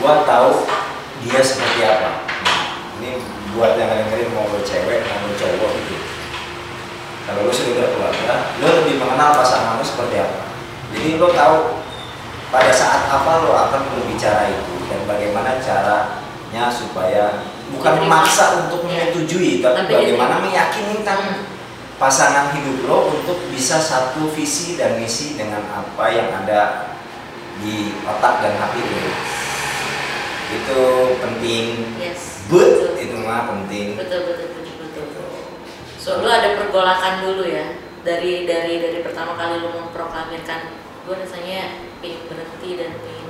Gua 0.03 0.13
tahu 0.27 0.67
dia 1.23 1.39
seperti 1.39 1.87
apa. 1.87 2.27
Nah, 2.27 2.75
ini 2.99 3.23
buat 3.55 3.79
yang 3.79 3.87
dengerin 3.87 4.35
mau 4.35 4.51
lo 4.51 4.67
cewek, 4.67 5.07
mau 5.07 5.31
cowok 5.31 5.71
gitu. 5.79 5.97
Kalau 7.23 7.47
lo 7.47 7.53
sudah 7.55 7.75
berkeluarga, 7.79 8.35
lo 8.59 8.67
lebih 8.83 8.99
mengenal 8.99 9.39
pasangan 9.39 9.79
lo 9.79 9.85
seperti 9.87 10.27
apa. 10.27 10.43
Jadi 10.91 11.23
lo 11.23 11.31
tahu 11.31 11.87
pada 12.51 12.75
saat 12.75 13.07
apa 13.07 13.47
lo 13.47 13.55
akan 13.55 13.95
berbicara 13.95 14.51
itu 14.51 14.91
dan 14.91 15.07
bagaimana 15.07 15.63
caranya 15.63 16.67
supaya 16.67 17.47
bukan 17.73 17.95
memaksa 18.05 18.67
untuk 18.67 18.85
Iya. 18.85 19.09
menyetujui, 19.11 19.61
tapi, 19.61 19.77
Tapi 19.85 19.93
bagaimana 19.93 20.37
meyakinkan 20.41 21.21
Hmm. 21.23 21.45
pasangan 21.97 22.51
hidup 22.53 22.85
lo 22.85 22.99
untuk 23.15 23.39
bisa 23.49 23.79
satu 23.79 24.27
visi 24.31 24.75
dan 24.75 24.99
misi 24.99 25.39
dengan 25.39 25.63
apa 25.71 26.05
yang 26.11 26.29
ada 26.35 26.91
di 27.59 27.95
otak 28.03 28.43
dan 28.43 28.59
hati 28.59 28.81
lo. 28.83 29.13
Itu 30.53 30.81
penting. 31.17 31.97
Yes. 31.97 32.45
But 32.51 32.69
Betul. 32.69 32.93
itu 33.01 33.17
mah 33.23 33.49
penting. 33.49 33.97
Betul 33.97 34.21
betul 34.29 34.49
betul 34.51 34.75
betul. 34.83 35.07
So 35.97 36.21
lu 36.21 36.29
ada 36.29 36.59
pergolakan 36.59 37.23
dulu 37.23 37.47
ya 37.47 37.79
dari 38.03 38.45
dari 38.45 38.83
dari 38.83 38.99
pertama 39.01 39.39
kali 39.39 39.63
lu 39.63 39.71
memproklamirkan 39.71 40.61
gue 41.03 41.15
rasanya 41.15 41.87
pengen 42.03 42.27
berhenti 42.27 42.71
dan 42.75 42.91
pengen 42.99 43.29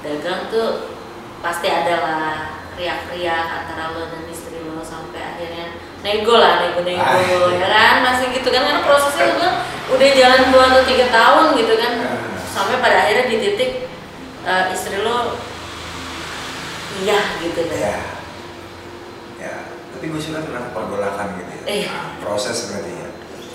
dagang 0.00 0.48
tuh 0.48 0.96
pasti 1.38 1.68
ada 1.68 1.94
lah 2.00 2.36
riak-riak 2.82 3.46
antara 3.46 3.94
lo 3.94 4.10
dan 4.10 4.26
istri 4.26 4.58
lo 4.58 4.82
sampai 4.82 5.22
akhirnya 5.22 5.78
nego 6.02 6.34
lah 6.34 6.66
nego 6.66 6.82
nego 6.82 6.98
Ah. 6.98 7.54
ya 7.54 7.68
kan 7.70 7.96
masih 8.02 8.34
gitu 8.34 8.50
kan 8.50 8.66
karena 8.66 8.82
prosesnya 8.82 9.38
kan 9.38 9.52
udah 9.86 10.08
jalan 10.10 10.42
dua 10.50 10.64
atau 10.66 10.82
tiga 10.82 11.06
tahun 11.08 11.46
gitu 11.54 11.74
kan 11.78 11.92
Ah. 12.02 12.18
sampai 12.50 12.82
pada 12.82 13.06
akhirnya 13.06 13.30
di 13.30 13.36
titik 13.38 13.70
eh, 14.42 14.64
istri 14.74 14.98
lo 15.00 15.38
iya 16.98 17.38
gitu 17.38 17.62
kan 17.64 17.78
Ya. 17.78 17.98
Ya, 19.38 19.54
tapi 19.90 20.06
gue 20.06 20.18
suka 20.18 20.38
tentang 20.38 20.70
pergolakan 20.70 21.34
gitu 21.34 21.50
ya. 21.50 21.62
Iya. 21.66 21.90
Nah, 21.90 22.06
proses 22.18 22.70
berarti 22.70 22.92
ya. 22.94 23.08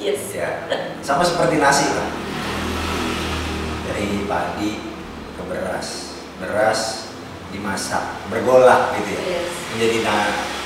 yes 0.04 0.22
Ya, 0.36 0.50
sama 1.00 1.24
seperti 1.24 1.56
nasi 1.58 1.88
kan. 1.88 2.12
Dari 3.88 4.28
padi 4.28 4.72
ke 5.32 5.44
beras, 5.48 5.88
beras 6.44 7.07
dimasak, 7.50 8.04
bergolak 8.28 8.94
gitu 8.96 9.12
ya. 9.14 9.22
yes 9.40 9.50
Menjadi 9.72 9.98
na 10.04 10.16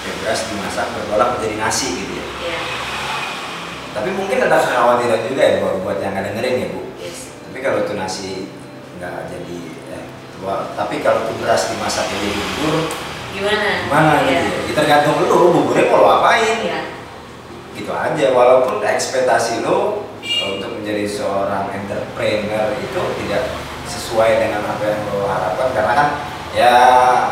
ya, 0.01 0.11
beras 0.23 0.39
dimasak, 0.47 0.87
bergolak 0.93 1.37
menjadi 1.37 1.55
nasi 1.57 1.87
gitu 1.95 2.13
ya. 2.15 2.25
Iya, 2.41 2.59
Tapi 3.91 4.09
mungkin 4.15 4.39
ada 4.39 4.57
kekhawatiran 4.57 5.21
juga 5.27 5.41
ya 5.41 5.53
buat, 5.59 5.75
buat 5.83 5.97
yang 5.99 6.15
dengerin 6.15 6.55
ya 6.57 6.67
bu. 6.71 6.81
yes. 6.97 7.29
Tapi 7.45 7.57
kalau 7.59 7.83
tuh 7.83 7.95
nasi 7.95 8.47
nggak 8.97 9.27
jadi, 9.27 9.59
eh, 9.91 10.05
wah, 10.41 10.71
tapi 10.73 11.03
kalau 11.03 11.27
tuh 11.27 11.35
beras 11.37 11.67
dimasak 11.67 12.07
jadi 12.07 12.29
bubur, 12.31 12.75
Gimana? 13.31 13.69
gimana 13.87 14.11
Iya. 14.21 14.39
gitu 14.43 14.47
ya? 14.47 14.61
Kita 14.67 14.79
tergantung 14.83 15.15
lu, 15.23 15.39
buburnya 15.51 15.85
mau 15.87 15.99
lo 15.99 16.09
apain? 16.19 16.57
Iya. 16.61 16.81
gitu 17.71 17.87
aja 17.95 18.35
walaupun 18.35 18.83
ekspektasi 18.83 19.63
lo 19.63 20.03
eh, 20.21 20.59
untuk 20.59 20.75
menjadi 20.75 21.07
seorang 21.07 21.71
entrepreneur 21.71 22.67
itu 22.77 23.01
tidak 23.23 23.47
sesuai 23.87 24.43
dengan 24.43 24.61
apa 24.67 24.83
yang 24.85 25.01
lo 25.07 25.23
harapkan 25.23 25.71
karena 25.71 25.93
kan 25.95 26.07
ya 26.51 26.75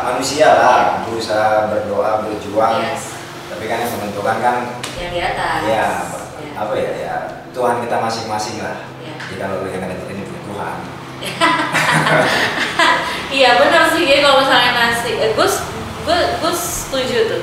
manusia 0.02 0.48
lah 0.48 0.80
berusaha 1.04 1.68
berdoa 1.68 2.24
berjuang 2.24 2.80
Yes. 2.80 3.12
tapi 3.52 3.64
kan 3.66 3.84
yang 3.84 3.92
menentukan 3.92 4.36
kan 4.40 4.56
Yang 4.96 5.10
di 5.12 5.20
atas. 5.20 5.58
ya 5.62 5.86
Iya. 6.40 6.52
apa 6.56 6.72
ya 6.74 6.92
ya 6.96 7.16
Tuhan 7.52 7.84
kita 7.84 7.96
masing-masing 8.00 8.56
lah 8.60 8.80
Iya. 9.00 9.14
jadi 9.28 9.36
kalau 9.38 9.68
yang 9.68 9.84
ada 9.84 9.96
ini 10.08 10.24
Tuhan 10.24 10.76
Iya 13.30 13.62
benar 13.62 13.94
sih 13.94 14.02
Ge, 14.02 14.26
kalau 14.26 14.42
misalnya 14.42 14.72
nasi, 14.74 15.14
eh, 15.14 15.30
gue 15.30 15.48
gue 16.42 16.50
setuju 16.50 17.18
tuh. 17.30 17.42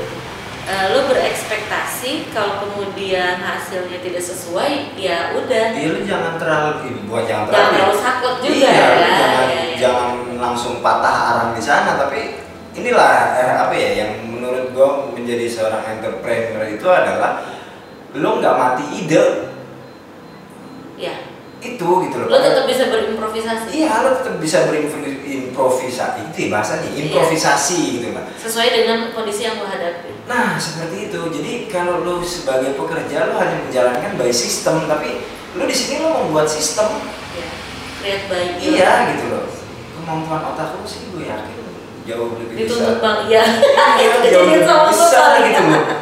Eh, 0.68 0.86
lu 0.92 1.08
berekspektasi 1.08 2.28
kalau 2.36 2.60
kemudian 2.60 3.40
hasilnya 3.40 4.04
tidak 4.04 4.20
sesuai, 4.20 5.00
ya 5.00 5.32
udah. 5.32 5.72
iya 5.72 5.96
lo 5.96 6.04
jangan 6.04 6.34
terlalu 6.36 6.92
ini 6.92 7.00
buat 7.08 7.24
jangan 7.24 7.48
Jangan 7.48 7.56
terlalu 7.72 7.72
terlalu 7.72 7.96
sakit 8.04 8.34
juga 8.44 8.52
iya, 8.52 8.68
ya. 8.68 8.84
jangan, 8.92 9.46
Iya, 9.48 9.62
iya. 9.64 9.78
jangan 9.80 10.12
langsung 10.36 10.84
patah 10.84 11.16
arang 11.32 11.52
di 11.56 11.64
sana 11.64 11.96
tapi 11.96 12.44
inilah 12.76 13.14
eh, 13.40 13.54
apa 13.64 13.74
ya 13.74 13.90
yang 13.96 14.12
menurut 14.28 14.76
gue 14.76 14.90
menjadi 15.16 15.48
seorang 15.48 15.88
entrepreneur 15.88 16.68
itu 16.68 16.88
adalah 16.92 17.48
lo 18.12 18.30
nggak 18.44 18.56
mati 18.60 18.86
ide 18.92 19.26
Iya. 21.00 21.27
Itu 21.60 21.90
gitu 22.04 22.16
loh 22.18 22.28
Lu 22.28 22.38
tetap 22.38 22.64
bisa 22.64 22.86
berimprovisasi. 22.86 23.68
iya 23.72 24.00
lo 24.00 24.14
tetap 24.16 24.38
bisa 24.38 24.58
berimprovisasi 24.66 26.20
itu 26.24 26.38
ya 26.38 26.50
bahasanya 26.52 26.88
Iya. 26.88 27.00
improvisasi 27.04 27.80
gitu 27.96 28.08
kan 28.12 28.26
Sesuai 28.36 28.68
dengan 28.72 29.00
kondisi 29.12 29.42
yang 29.44 29.58
lu 29.58 29.66
hadapi. 29.66 30.14
nah 30.24 30.54
seperti 30.56 31.08
itu 31.08 31.20
jadi 31.32 31.52
kalau 31.68 32.02
lo 32.02 32.20
sebagai 32.20 32.74
pekerja 32.74 33.28
lo 33.28 33.38
hanya 33.38 33.58
menjalankan 33.60 34.12
by 34.16 34.30
sistem 34.30 34.86
tapi 34.86 35.26
lo 35.52 35.64
di 35.64 35.74
sini 35.74 36.00
lo 36.00 36.24
membuat 36.24 36.46
sistem 36.46 36.94
Iya. 37.34 37.50
Create 37.98 38.26
by 38.28 38.44
you. 38.56 38.70
iya 38.74 38.92
gitu 39.12 39.26
loh 39.28 39.46
kemampuan 39.96 40.42
otak 40.48 40.72
lo 40.72 40.84
sih 40.84 41.10
gue 41.10 41.26
yakin 41.26 41.56
jauh 42.06 42.38
lebih 42.38 42.56
Dituntut 42.56 42.80
besar 42.94 43.02
bang, 43.02 43.18
iya. 43.28 43.44
Iya, 44.00 44.08
jauh 44.32 44.46
jadi 44.48 44.62
lebih 44.64 44.96
sekali. 44.96 45.40
gitu 45.50 45.64
loh 45.66 45.84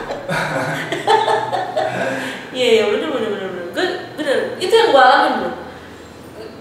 Iya 2.51 2.67
iya 2.71 2.83
bener 2.87 3.09
bener 3.09 3.29
bener 3.29 3.49
bener. 3.51 3.65
Gue 3.73 3.85
bener 4.15 4.37
itu 4.57 4.71
yang 4.71 4.89
gue 4.89 5.01
alamin 5.01 5.33
bro. 5.37 5.51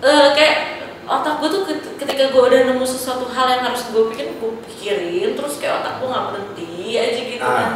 Eh, 0.01 0.29
kayak 0.33 0.57
otak 1.05 1.35
gue 1.37 1.49
tuh 1.49 1.63
ket- 1.65 1.95
ketika 1.97 2.25
gue 2.29 2.43
udah 2.43 2.61
nemu 2.67 2.83
sesuatu 2.83 3.27
hal 3.27 3.47
yang 3.51 3.63
harus 3.63 3.89
gue 3.89 4.03
pikirin, 4.11 4.37
gue 4.37 4.53
pikirin 4.65 5.31
terus 5.33 5.59
kayak 5.59 5.81
otak 5.81 5.99
gue 5.99 6.09
nggak 6.09 6.25
berhenti 6.27 6.69
aja 6.95 7.21
gitu 7.21 7.41
kan. 7.41 7.53
Ah. 7.53 7.75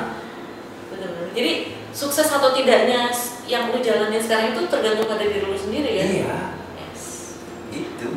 Bener 0.88 1.08
bener. 1.10 1.28
Jadi 1.32 1.52
sukses 1.90 2.26
atau 2.26 2.50
tidaknya 2.50 3.08
yang 3.44 3.68
lu 3.68 3.78
jalanin 3.78 4.18
sekarang 4.18 4.52
itu 4.52 4.64
tergantung 4.66 5.06
pada 5.06 5.24
diri 5.24 5.40
lu 5.42 5.56
sendiri 5.56 5.90
ya. 5.94 6.04
iya 6.04 6.38
Yes. 6.76 7.32
itu 7.72 8.08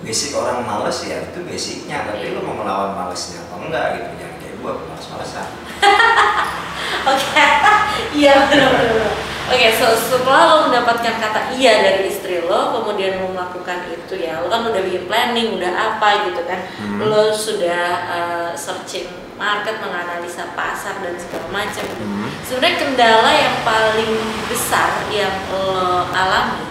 basic 0.00 0.32
orang 0.32 0.64
males 0.64 1.04
ya 1.04 1.28
itu 1.28 1.44
basicnya 1.44 2.08
tapi 2.08 2.24
Iya. 2.26 2.34
lo 2.34 2.42
mau 2.42 2.56
melawan 2.56 2.96
malesnya 2.96 3.44
apa 3.44 3.60
enggak 3.60 3.86
gitu 3.94 4.08
jangan 4.16 4.36
kayak 4.40 4.54
gue 4.56 4.72
males-malesan 4.72 5.46
Oke, 7.12 7.44
iya 8.20 8.34
benar-benar. 8.48 8.99
Oke, 9.50 9.66
so, 9.74 9.86
setelah 9.90 10.42
lo 10.46 10.56
mendapatkan 10.70 11.18
kata 11.18 11.58
iya 11.58 11.82
dari 11.82 12.06
istri 12.06 12.38
lo, 12.38 12.70
kemudian 12.70 13.18
lo 13.18 13.34
melakukan 13.34 13.82
itu 13.90 14.14
ya, 14.14 14.38
lo 14.38 14.46
kan 14.46 14.62
udah 14.62 14.78
bikin 14.78 15.10
planning, 15.10 15.58
udah 15.58 15.72
apa 15.74 16.30
gitu 16.30 16.46
kan, 16.46 16.70
Hmm. 16.78 17.02
lo 17.02 17.34
sudah 17.34 17.82
uh, 18.06 18.50
searching 18.54 19.10
market, 19.34 19.82
menganalisa 19.82 20.54
pasar 20.54 21.02
dan 21.02 21.18
segala 21.18 21.50
macam. 21.50 21.82
Hmm. 21.82 22.30
Sebenarnya 22.46 22.76
kendala 22.78 23.30
yang 23.32 23.56
paling 23.66 24.12
besar 24.46 25.02
yang 25.10 25.34
lo 25.50 26.06
alami 26.06 26.70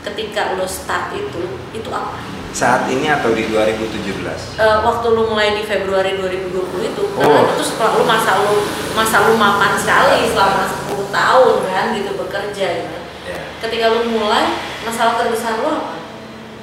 ketika 0.00 0.56
lo 0.56 0.64
start 0.64 1.12
itu, 1.12 1.44
itu 1.72 1.90
apa? 1.92 2.16
saat 2.48 2.88
ini 2.88 3.04
atau 3.04 3.36
di 3.36 3.44
2017 3.44 4.56
Eh, 4.56 4.78
waktu 4.80 5.06
lu 5.12 5.28
mulai 5.28 5.52
di 5.52 5.68
Februari 5.68 6.16
2020 6.16 6.80
itu 6.80 7.04
Oh. 7.12 7.20
karena 7.20 7.44
itu 7.44 7.60
setelah 7.60 7.92
lu 7.92 8.04
masa 8.08 8.40
lu 8.40 8.56
masa 8.96 9.16
lu 9.28 9.36
mapan 9.36 9.76
sekali 9.76 10.24
selama 10.32 10.64
10 10.64 10.87
tahun 11.08 11.56
kan 11.64 11.84
gitu 11.92 12.10
bekerja 12.16 12.66
gitu. 12.84 12.98
ya 13.26 13.38
Ketika 13.58 13.84
lu 13.90 14.14
mulai 14.14 14.54
masalah 14.82 15.18
terbesar 15.18 15.60
lu 15.60 15.68
apa 15.68 15.94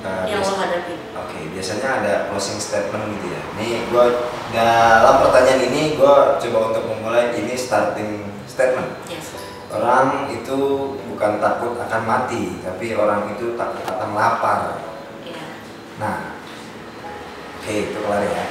eh, 0.06 0.24
yang 0.32 0.42
bias- 0.42 0.50
lu 0.50 0.58
hadapi? 0.58 0.94
Oke, 1.16 1.40
biasanya 1.52 1.88
ada 2.02 2.14
closing 2.30 2.60
statement 2.60 3.18
gitu 3.18 3.34
ya. 3.34 3.42
Nih, 3.58 3.90
gue 3.90 4.06
dalam 4.54 5.16
pertanyaan 5.26 5.62
ini 5.66 5.98
gue 5.98 6.16
coba 6.38 6.58
untuk 6.70 6.84
memulai 6.86 7.34
ini 7.34 7.58
starting 7.58 8.30
statement. 8.46 9.02
Yes. 9.10 9.34
Orang 9.74 10.30
itu 10.30 10.58
bukan 11.10 11.42
takut 11.42 11.76
akan 11.76 12.02
mati, 12.06 12.62
tapi 12.62 12.94
orang 12.96 13.34
itu 13.34 13.58
takut 13.58 13.84
akan 13.84 14.10
lapar. 14.14 14.60
Iya. 15.26 15.44
Nah, 15.98 16.38
oke 17.60 17.74
itu 17.74 17.98
kelar 17.98 18.24
ya. 18.24 18.46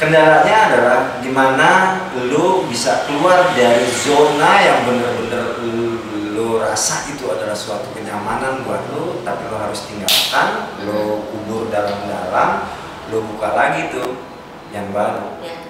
Kendalanya 0.00 0.56
adalah 0.72 1.00
gimana 1.20 2.00
lu 2.16 2.64
bisa 2.72 3.04
keluar 3.04 3.52
dari 3.52 3.84
zona 3.84 4.64
yang 4.64 4.88
bener-bener 4.88 5.60
lu, 5.60 6.00
lu 6.32 6.46
rasa 6.56 7.04
itu 7.12 7.28
adalah 7.28 7.52
suatu 7.52 7.92
kenyamanan 7.92 8.64
buat 8.64 8.80
lu, 8.96 9.20
tapi 9.28 9.44
lu 9.52 9.60
harus 9.60 9.84
tinggalkan, 9.84 10.72
lu 10.88 11.28
kubur 11.28 11.68
dalam-dalam, 11.68 12.64
lu 13.12 13.28
buka 13.28 13.52
lagi 13.52 13.92
tuh 13.92 14.24
yang 14.72 14.88
baru. 14.88 15.36
Ya. 15.44 15.60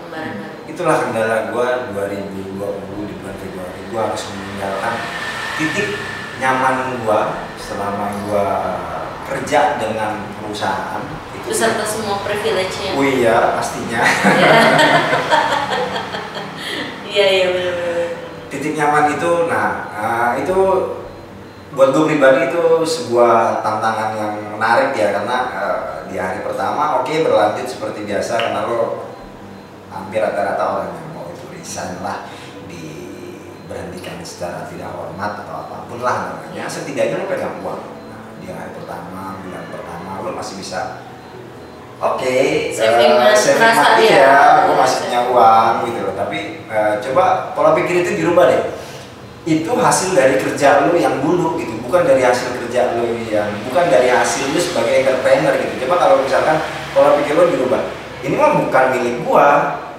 Itulah 0.71 1.11
kendala 1.11 1.51
gua 1.51 1.91
2020 1.91 3.11
di 3.11 3.15
bulan 3.19 3.35
Februari. 3.35 3.83
Gua 3.91 4.15
harus 4.15 4.31
meninggalkan 4.31 4.95
titik 5.59 5.99
nyaman 6.39 7.03
gua 7.03 7.51
selama 7.59 8.15
gua 8.31 8.47
kerja 9.27 9.75
dengan 9.83 10.23
perusahaan. 10.39 11.20
Beserta 11.51 11.83
semua 11.83 12.23
privilege-nya. 12.23 12.95
Oh 12.95 13.03
iya, 13.03 13.59
pastinya. 13.59 14.01
Iya. 14.07 14.55
Iya, 17.11 17.27
iya 17.27 17.47
benar-benar. 17.51 18.09
titik 18.51 18.79
nyaman 18.79 19.19
itu 19.19 19.33
nah 19.51 19.91
uh, 19.95 20.31
itu 20.39 20.59
buat 21.75 21.91
gue 21.91 22.05
pribadi 22.07 22.51
itu 22.51 22.87
sebuah 22.87 23.63
tantangan 23.67 24.15
yang 24.15 24.35
menarik 24.55 24.95
ya 24.95 25.15
karena 25.19 25.39
uh, 25.55 25.83
di 26.07 26.19
hari 26.19 26.43
pertama 26.43 27.03
oke 27.03 27.11
okay, 27.11 27.23
berlanjut 27.27 27.67
seperti 27.67 28.07
biasa 28.07 28.43
karena 28.43 28.67
lo 28.67 29.11
hampir 29.91 30.23
rata-rata 30.23 30.63
orang 30.63 30.91
yang 30.95 31.09
mau 31.15 31.27
itu 31.31 31.47
resign 31.51 31.99
lah 32.03 32.31
diberhentikan 32.71 34.19
secara 34.23 34.67
tidak 34.67 34.95
hormat 34.95 35.47
atau 35.47 35.67
apa 35.67 35.77
pun 35.91 36.03
lah 36.03 36.35
namanya 36.35 36.71
setidaknya 36.71 37.23
lo 37.23 37.27
pegang 37.31 37.59
uang 37.63 37.83
nah, 38.11 38.23
di 38.39 38.51
hari 38.51 38.71
pertama 38.75 39.39
bulan 39.43 39.65
pertama 39.67 40.11
lo 40.23 40.31
masih 40.35 40.59
bisa 40.59 41.10
oke 42.01 42.17
okay, 42.17 42.73
saving, 42.73 43.13
uh, 43.21 43.37
saving 43.37 43.77
mati 43.77 44.05
ya, 44.09 44.65
gue 44.65 44.75
masih 44.75 44.99
punya 45.05 45.21
uang 45.29 45.75
gitu 45.85 45.99
loh. 46.09 46.15
Tapi 46.17 46.39
uh, 46.73 46.97
coba 46.99 47.53
pola 47.53 47.71
pikir 47.77 48.01
itu 48.01 48.17
dirubah 48.17 48.49
deh. 48.49 48.63
Itu 49.45 49.73
hasil 49.73 50.17
dari 50.17 50.37
kerja 50.41 50.89
lo 50.89 50.97
yang 50.97 51.21
dulu 51.21 51.57
gitu 51.61 51.77
bukan 51.85 52.05
dari 52.05 52.25
hasil 52.25 52.57
kerja 52.61 52.97
lo 52.97 53.09
yang 53.29 53.49
bukan 53.69 53.89
dari 53.89 54.09
hasil 54.09 54.53
lo 54.53 54.61
sebagai 54.61 55.05
entrepreneur 55.05 55.53
gitu. 55.61 55.85
Coba 55.85 55.95
kalau 56.01 56.17
misalkan 56.25 56.57
pola 56.97 57.21
pikir 57.21 57.37
lo 57.37 57.45
dirubah. 57.53 57.83
Ini 58.21 58.35
mah 58.37 58.51
bukan 58.65 58.85
milik 58.97 59.17
gua. 59.25 59.49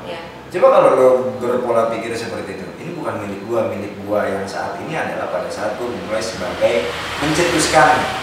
Ya. 0.06 0.22
coba 0.58 0.68
kalau 0.74 0.90
lo 0.98 1.10
berpola 1.38 1.94
pikir 1.94 2.18
seperti 2.18 2.58
itu 2.58 2.66
ini 2.82 2.92
bukan 2.98 3.22
milik 3.22 3.42
gua. 3.46 3.70
Milik 3.70 3.94
gua 4.06 4.26
yang 4.26 4.46
saat 4.50 4.78
ini 4.82 4.98
adalah 4.98 5.30
pada 5.30 5.50
saat 5.54 5.78
gua 5.78 5.90
mulai 5.90 6.22
sebagai 6.22 6.90
mencetuskan 7.22 8.22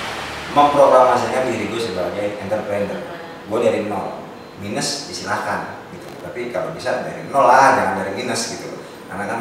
memprogramasikan 0.49 1.45
diri 1.53 1.69
gue 1.69 1.77
sebagai 1.77 2.41
entrepreneur 2.41 3.18
gue 3.49 3.59
dari 3.65 3.81
nol. 3.89 4.21
Minus 4.61 5.09
disilahkan 5.09 5.89
gitu. 5.91 6.09
Tapi 6.21 6.53
kalau 6.53 6.77
bisa 6.77 7.03
dari 7.03 7.27
nol 7.33 7.49
lah 7.49 7.75
jangan 7.75 7.95
dari 8.05 8.13
minus 8.13 8.55
gitu. 8.55 8.71
Karena 9.09 9.25
kan 9.25 9.41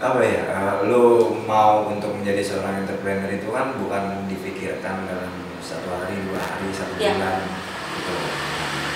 apa 0.00 0.16
ya 0.24 0.48
uh, 0.48 0.74
lu 0.88 1.36
mau 1.44 1.84
untuk 1.92 2.16
menjadi 2.16 2.40
seorang 2.40 2.88
entrepreneur 2.88 3.28
itu 3.28 3.52
kan 3.52 3.76
bukan 3.76 4.24
difikirkan 4.32 5.04
dalam 5.04 5.32
satu 5.60 5.92
hari 5.92 6.24
dua 6.24 6.40
hari 6.40 6.72
satu 6.72 6.96
yeah. 6.96 7.20
bulan 7.20 7.44
gitu. 8.00 8.14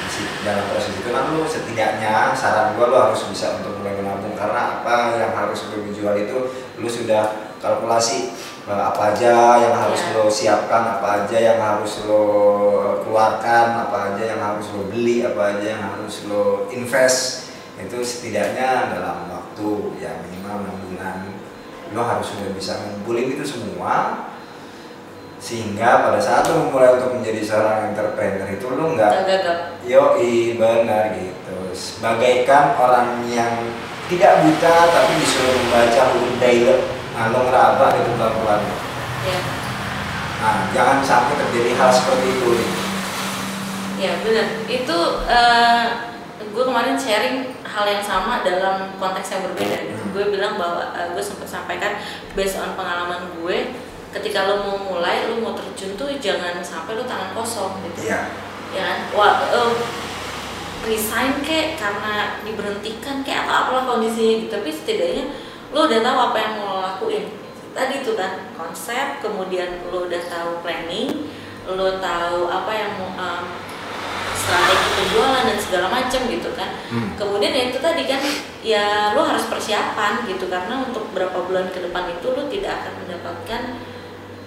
Masih 0.04 0.26
dalam 0.46 0.64
proses 0.72 0.94
itu 0.96 1.10
kan 1.12 1.24
lu 1.36 1.44
setidaknya 1.44 2.32
saran 2.32 2.72
gua 2.72 2.88
lu 2.88 2.96
harus 2.96 3.20
bisa 3.28 3.60
untuk 3.60 3.80
mulai 3.80 4.00
menabung. 4.00 4.32
Karena 4.32 4.80
apa 4.80 5.20
yang 5.20 5.32
harus 5.36 5.68
lu 5.72 5.92
jual 5.92 6.16
itu 6.16 6.36
lu 6.80 6.88
sudah 6.88 7.52
kalkulasi 7.60 8.32
apa 8.64 9.12
aja 9.12 9.60
yang 9.60 9.76
harus 9.76 10.00
yeah. 10.00 10.14
lo 10.16 10.24
siapkan 10.32 10.82
apa 10.96 11.24
aja 11.24 11.36
yang 11.36 11.60
harus 11.60 12.00
lo 12.08 12.24
keluarkan 13.04 13.84
apa 13.84 14.16
aja 14.16 14.22
yang 14.24 14.40
harus 14.40 14.72
lo 14.72 14.88
beli 14.88 15.20
apa 15.20 15.56
aja 15.56 15.66
yang 15.76 15.82
harus 15.84 16.24
lo 16.24 16.72
invest 16.72 17.52
itu 17.76 18.00
setidaknya 18.00 18.96
dalam 18.96 19.28
waktu 19.28 19.68
ya 20.00 20.16
minimal 20.24 20.64
enam 20.64 20.76
bulan 20.88 21.16
lo 21.94 22.02
harus 22.02 22.26
sudah 22.32 22.50
bisa 22.56 22.72
ngumpulin 22.80 23.36
itu 23.36 23.44
semua. 23.46 24.26
Sehingga 25.44 26.08
pada 26.08 26.16
saat 26.16 26.48
lo 26.48 26.66
memulai 26.66 26.96
untuk 26.96 27.20
menjadi 27.20 27.44
seorang 27.44 27.92
entrepreneur 27.92 28.48
itu 28.48 28.64
lo 28.64 28.96
nggak 28.96 29.12
yo 29.84 30.16
i 30.16 30.56
benar 30.56 31.12
gitu. 31.20 31.58
Bagaikan 32.00 32.80
orang 32.80 33.28
yang 33.28 33.52
tidak 34.08 34.40
buta 34.40 34.76
tapi 34.88 35.12
disuruh 35.20 35.52
membaca 35.52 36.02
huruf 36.16 36.34
daily 36.40 36.93
nah 37.14 37.30
lo 37.30 37.38
ngeraba 37.46 37.86
itu 37.94 38.10
pelan-pelan 38.18 38.60
ya. 39.24 39.40
nah 40.42 40.56
jangan 40.74 40.98
sampai 41.06 41.34
terjadi 41.38 41.70
hal 41.78 41.90
seperti 41.94 42.26
itu 42.34 42.48
nih 42.58 42.70
ya 43.94 44.12
benar 44.26 44.46
itu 44.66 44.98
uh, 45.30 45.86
gue 46.54 46.64
kemarin 46.66 46.98
sharing 46.98 47.54
hal 47.62 47.84
yang 47.90 48.02
sama 48.02 48.46
dalam 48.46 48.94
konteks 49.02 49.34
yang 49.34 49.42
berbeda 49.50 49.76
gitu. 49.90 49.98
Hmm. 49.98 50.12
Gue 50.14 50.24
bilang 50.30 50.54
bahwa 50.54 50.94
uh, 50.94 51.10
gue 51.10 51.22
sempat 51.22 51.50
sampaikan 51.50 51.98
based 52.38 52.62
on 52.62 52.78
pengalaman 52.78 53.34
gue 53.42 53.74
ketika 54.14 54.46
lo 54.46 54.62
mau 54.62 54.78
mulai 54.94 55.26
lo 55.26 55.42
mau 55.42 55.58
terjun 55.58 55.98
tuh 55.98 56.06
jangan 56.22 56.62
sampai 56.62 56.94
lo 56.94 57.02
tangan 57.02 57.34
kosong 57.34 57.82
gitu. 57.90 58.06
Iya. 58.06 58.30
Ya 58.70 58.82
kan? 58.86 58.98
Wah, 59.18 59.34
uh, 59.50 59.74
resign 60.86 61.42
kek 61.42 61.74
karena 61.74 62.38
diberhentikan 62.46 63.26
kayak 63.26 63.50
apa 63.50 63.66
apalah 63.66 63.84
kondisinya 63.90 64.46
gitu. 64.46 64.50
Tapi 64.54 64.70
setidaknya 64.70 65.24
lo 65.74 65.90
udah 65.90 66.00
tahu 66.00 66.18
apa 66.30 66.36
yang 66.38 66.52
mau 66.62 66.66
lo 66.70 66.80
lakuin. 66.86 67.24
Tadi 67.74 68.06
itu 68.06 68.14
kan 68.14 68.54
konsep, 68.54 69.18
kemudian 69.18 69.90
lo 69.90 70.06
udah 70.06 70.22
tahu 70.30 70.62
planning, 70.62 71.26
lo 71.66 71.98
tahu 71.98 72.46
apa 72.46 72.70
yang 72.70 72.90
mau 73.02 73.10
um, 73.18 73.44
strategi 74.44 74.88
penjualan 75.00 75.44
dan 75.48 75.58
segala 75.58 75.86
macam 75.88 76.20
gitu 76.28 76.50
kan 76.52 76.70
hmm. 76.92 77.16
kemudian 77.16 77.52
ya 77.56 77.64
itu 77.72 77.78
tadi 77.80 78.04
kan 78.04 78.20
ya 78.60 79.16
lo 79.16 79.24
harus 79.24 79.48
persiapan 79.48 80.28
gitu 80.28 80.50
karena 80.52 80.84
untuk 80.84 81.08
berapa 81.16 81.48
bulan 81.48 81.72
ke 81.72 81.80
depan 81.80 82.12
itu 82.12 82.26
lo 82.28 82.44
tidak 82.52 82.84
akan 82.84 82.92
mendapatkan 83.04 83.62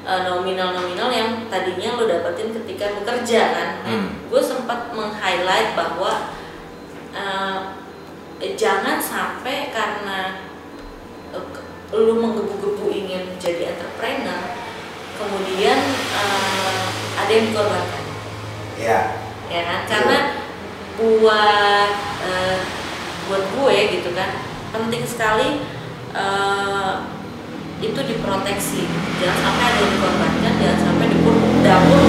uh, 0.05 0.21
nominal-nominal 0.29 1.09
yang 1.09 1.29
tadinya 1.49 1.97
lo 1.97 2.05
dapetin 2.05 2.53
ketika 2.53 2.93
bekerja 3.01 3.41
kan 3.57 3.69
hmm. 3.89 4.07
gue 4.29 4.41
sempat 4.43 4.93
meng-highlight 4.93 5.73
bahwa 5.73 6.29
uh, 7.17 7.59
jangan 8.37 9.01
sampai 9.01 9.73
karena 9.73 10.46
uh, 11.35 11.47
lo 11.95 12.13
menggebu-gebu 12.19 12.85
ingin 12.91 13.23
jadi 13.39 13.75
entrepreneur 13.75 14.55
kemudian 15.17 15.79
uh, 16.13 16.85
ada 17.17 17.31
yang 17.31 17.45
dikorbankan 17.49 18.03
ya 18.77 18.99
ya 19.47 19.61
kan? 19.63 19.79
Karena 19.87 20.19
buat 20.99 21.91
uh, 22.25 22.59
buat 23.27 23.43
gue 23.53 23.77
gitu 23.99 24.09
kan 24.15 24.43
penting 24.71 25.03
sekali 25.07 25.63
uh, 26.15 27.07
itu 27.77 27.99
diproteksi. 28.01 28.89
Jangan 29.21 29.37
sampai 29.37 29.63
ada 29.69 29.79
yang 29.81 29.91
dikorbankan 29.93 30.53
jangan 30.57 30.79
sampai 30.81 31.05
dapur 31.13 31.35
dapur 31.61 32.01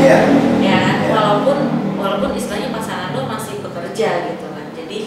yeah. 0.00 0.22
ya 0.60 0.76
kan? 0.80 0.96
Yeah. 1.04 1.12
walaupun 1.12 1.58
walaupun 2.00 2.30
istilahnya 2.36 2.72
pasangan 2.72 3.12
lo 3.16 3.28
masih 3.28 3.60
bekerja 3.60 4.10
gitu 4.32 4.46
kan. 4.52 4.66
Jadi 4.74 4.98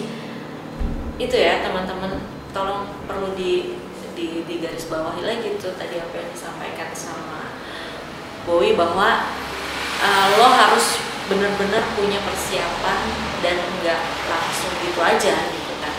itu 1.18 1.36
ya 1.36 1.66
teman-teman 1.66 2.22
tolong 2.58 2.90
perlu 3.06 3.38
di 3.38 3.78
di, 4.18 4.42
di 4.50 4.56
garis 4.58 4.90
bawahi 4.90 5.22
lagi 5.22 5.62
tuh 5.62 5.78
tadi 5.78 6.02
apa 6.02 6.18
yang 6.18 6.30
disampaikan 6.34 6.90
sama 6.90 7.54
Bowie 8.50 8.74
bahwa 8.74 9.30
uh, 10.02 10.26
lo 10.42 10.48
harus 10.50 10.98
benar-benar 11.30 11.86
punya 11.94 12.18
persiapan 12.26 13.00
dan 13.46 13.62
enggak 13.62 14.02
langsung 14.26 14.74
gitu 14.82 14.98
aja 15.06 15.36
gitu 15.54 15.74
kan. 15.78 15.94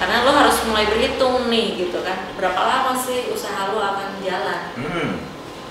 Karena 0.00 0.24
lo 0.24 0.32
harus 0.32 0.56
mulai 0.64 0.88
berhitung 0.88 1.52
nih 1.52 1.76
gitu 1.76 2.00
kan 2.00 2.32
berapa 2.40 2.56
lama 2.56 2.96
sih 2.96 3.28
usaha 3.28 3.68
lo 3.68 3.76
akan 3.76 4.24
jalan? 4.24 4.72
Hmm. 4.80 5.12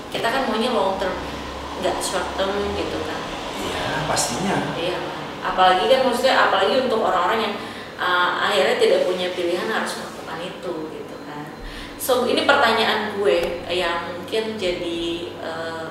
kita 0.07 0.23
kan 0.23 0.47
maunya 0.47 0.71
long 0.71 0.95
term 1.01 1.17
nggak 1.81 1.97
short 1.97 2.37
term 2.37 2.53
gitu 2.77 2.99
kan. 3.09 3.21
Iya 3.57 4.05
pastinya. 4.05 4.55
Iya. 4.77 5.01
Apalagi 5.41 5.89
kan 5.89 6.05
maksudnya 6.05 6.35
apalagi 6.45 6.85
untuk 6.85 7.01
orang-orang 7.01 7.39
yang 7.41 7.55
uh, 7.97 8.37
akhirnya 8.45 8.77
tidak 8.77 9.09
punya 9.09 9.33
pilihan 9.33 9.65
harus 9.65 10.16
itu 10.47 10.73
gitu 10.95 11.15
kan. 11.27 11.45
So 11.99 12.23
ini 12.23 12.47
pertanyaan 12.47 13.19
gue 13.19 13.67
yang 13.67 14.15
mungkin 14.15 14.55
jadi 14.55 14.99
uh, 15.43 15.87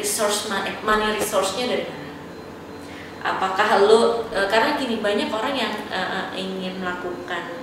resource 0.00 0.48
money, 0.48 0.72
money 0.80 1.12
resource-nya 1.20 1.68
dari 1.68 1.84
mana? 1.84 2.08
Apakah 3.20 3.84
lo 3.84 4.24
e, 4.32 4.40
karena 4.48 4.80
gini 4.80 5.04
banyak 5.04 5.28
orang 5.28 5.52
yang 5.52 5.74
e, 5.92 6.00
ingin 6.40 6.80
melakukan 6.80 7.60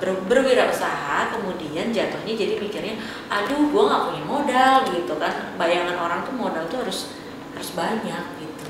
ber, 0.00 0.08
berwirausaha 0.24 1.36
kemudian 1.36 1.92
jatuhnya 1.92 2.32
jadi 2.36 2.56
mikirnya 2.60 2.96
aduh 3.28 3.68
gue 3.68 3.82
nggak 3.84 4.02
punya 4.08 4.22
modal 4.24 4.74
gitu 4.88 5.14
kan. 5.20 5.52
Bayangan 5.60 5.96
orang 6.00 6.20
tuh 6.24 6.32
modal 6.32 6.64
tuh 6.72 6.80
harus 6.80 7.12
harus 7.52 7.70
banyak 7.76 8.24
gitu. 8.40 8.66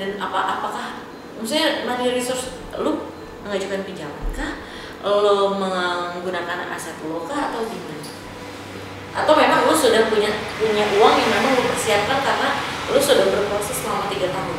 Dan 0.00 0.16
apa 0.16 0.56
apakah 0.56 1.04
maksudnya 1.36 1.84
money 1.84 2.16
resource 2.16 2.48
lo 2.80 3.12
mengajukan 3.42 3.82
pinjaman 3.86 4.26
kah? 4.34 4.54
Lo 5.02 5.58
menggunakan 5.58 6.70
aset 6.70 6.96
lo 7.06 7.26
kah? 7.26 7.50
Atau 7.50 7.66
gimana? 7.66 8.06
Atau 9.12 9.36
memang 9.36 9.68
lu 9.68 9.74
sudah 9.76 10.08
punya 10.08 10.32
punya 10.56 10.84
uang 10.96 11.14
yang 11.20 11.30
memang 11.36 11.52
lu 11.60 11.62
persiapkan 11.68 12.18
karena 12.24 12.48
lu 12.88 12.96
sudah 12.96 13.28
berproses 13.28 13.84
selama 13.84 14.08
tiga 14.08 14.32
tahun? 14.32 14.58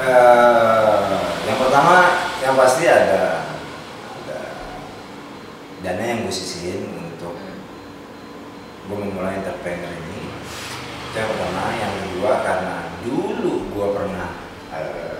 Uh, 0.00 1.28
yang 1.44 1.58
pertama 1.60 1.96
yang 2.40 2.54
pasti 2.56 2.88
ada, 2.88 3.52
ada 4.24 4.38
dana 5.84 6.00
yang 6.00 6.24
gue 6.24 6.32
sisihin 6.32 6.88
untuk 7.12 7.36
hmm. 7.36 7.58
gue 8.88 8.96
memulai 8.96 9.44
entrepreneur 9.44 9.92
ini. 9.92 10.32
Yang 11.12 11.26
pertama 11.36 11.74
yang 11.76 11.92
kedua 12.00 12.32
karena 12.40 12.76
dulu 13.04 13.54
gue 13.76 13.86
pernah 13.92 14.30
uh, 14.72 15.19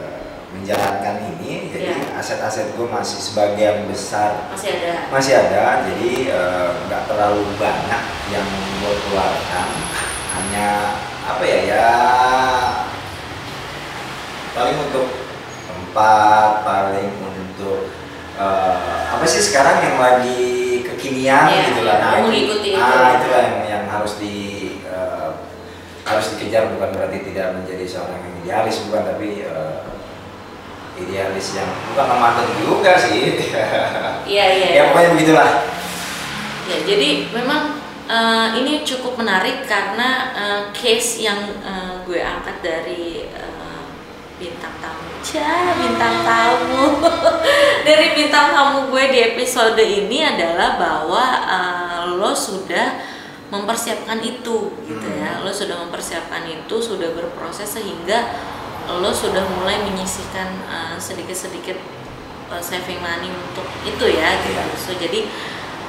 menjalankan 0.50 1.16
ini 1.34 1.70
jadi 1.70 1.94
iya. 1.94 2.18
aset-aset 2.18 2.74
gue 2.74 2.86
masih 2.90 3.18
sebagian 3.22 3.86
besar 3.86 4.50
masih 4.50 4.82
ada 4.82 4.92
masih 5.14 5.32
ada 5.38 5.86
jadi 5.86 6.10
eh, 6.26 6.68
nggak 6.90 7.02
uh, 7.02 7.08
terlalu 7.08 7.44
banyak 7.54 8.02
yang 8.34 8.46
gue 8.82 8.94
keluarkan 9.06 9.68
hanya 10.34 10.68
apa 11.26 11.42
ya 11.46 11.58
ya 11.70 11.88
paling 14.50 14.78
untuk 14.90 15.06
tempat 15.70 16.66
paling 16.66 17.10
untuk 17.22 17.94
uh, 18.34 19.14
apa 19.14 19.24
sih 19.26 19.42
sekarang 19.42 19.78
yang 19.86 19.98
lagi 20.02 20.60
kekinian 21.00 21.46
Iya, 21.48 21.62
gitu 21.72 21.82
lah. 21.88 21.96
Nah, 21.96 22.12
itu, 22.28 22.54
ah, 22.76 23.08
itulah 23.16 23.40
yang, 23.40 23.58
yang 23.64 23.84
harus 23.88 24.20
di 24.20 24.36
eh, 24.84 25.30
harus 26.04 26.26
dikejar 26.36 26.76
bukan 26.76 26.92
berarti 26.92 27.18
tidak 27.32 27.56
menjadi 27.56 27.84
seorang 27.88 28.20
yang 28.20 28.34
idealis 28.44 28.84
bukan 28.84 29.02
tapi 29.08 29.48
eh, 29.48 29.76
idealis 31.06 31.56
yang 31.56 31.70
bukan 31.92 32.06
amanten 32.06 32.48
juga 32.60 32.96
sih. 33.00 33.40
Iya 34.30 34.44
iya. 34.54 34.68
ya 34.70 34.82
pokoknya 34.92 35.10
begitulah. 35.16 35.50
Ya, 36.70 36.76
jadi 36.86 37.26
memang 37.34 37.82
eh, 38.06 38.48
ini 38.62 38.86
cukup 38.86 39.18
menarik 39.18 39.66
karena 39.66 40.30
eh, 40.36 40.62
case 40.70 41.26
yang 41.26 41.40
eh, 41.64 41.94
gue 42.06 42.20
angkat 42.22 42.62
dari 42.62 43.26
eh, 43.26 43.82
bintang 44.38 44.74
tamu. 44.78 45.08
Cah, 45.20 45.76
bintang 45.76 46.16
tamu. 46.24 46.84
dari 47.88 48.06
bintang 48.14 48.54
tamu 48.54 48.88
gue 48.88 49.04
di 49.10 49.18
episode 49.34 49.82
ini 49.82 50.22
adalah 50.22 50.78
bahwa 50.78 51.24
eh, 51.44 52.00
lo 52.14 52.32
sudah 52.32 53.02
mempersiapkan 53.50 54.22
itu 54.22 54.78
gitu 54.86 55.08
ya. 55.18 55.42
Lo 55.42 55.50
sudah 55.50 55.74
mempersiapkan 55.82 56.46
itu, 56.46 56.76
sudah 56.78 57.10
berproses 57.12 57.66
sehingga 57.66 58.30
lo 58.98 59.14
sudah 59.14 59.46
mulai 59.54 59.78
menyisihkan 59.86 60.48
eh, 60.66 60.96
sedikit-sedikit 60.98 61.78
eh, 62.50 62.62
saving 62.62 62.98
money 62.98 63.30
untuk 63.30 63.66
itu 63.86 64.06
ya 64.10 64.42
gitu. 64.42 64.62
So 64.74 64.90
jadi 64.98 65.30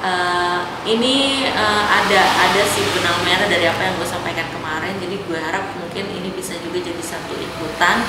eh, 0.06 0.60
ini 0.86 1.48
eh, 1.50 1.84
ada 1.88 2.22
ada 2.22 2.62
sih 2.62 2.86
benang 2.94 3.18
merah 3.26 3.50
dari 3.50 3.66
apa 3.66 3.82
yang 3.82 3.98
gue 3.98 4.06
sampaikan 4.06 4.46
kemarin. 4.54 4.94
Jadi 5.02 5.16
gue 5.26 5.38
harap 5.42 5.74
mungkin 5.74 6.06
ini 6.06 6.30
bisa 6.30 6.54
juga 6.62 6.78
jadi 6.78 7.02
satu 7.02 7.34
inputan 7.34 8.06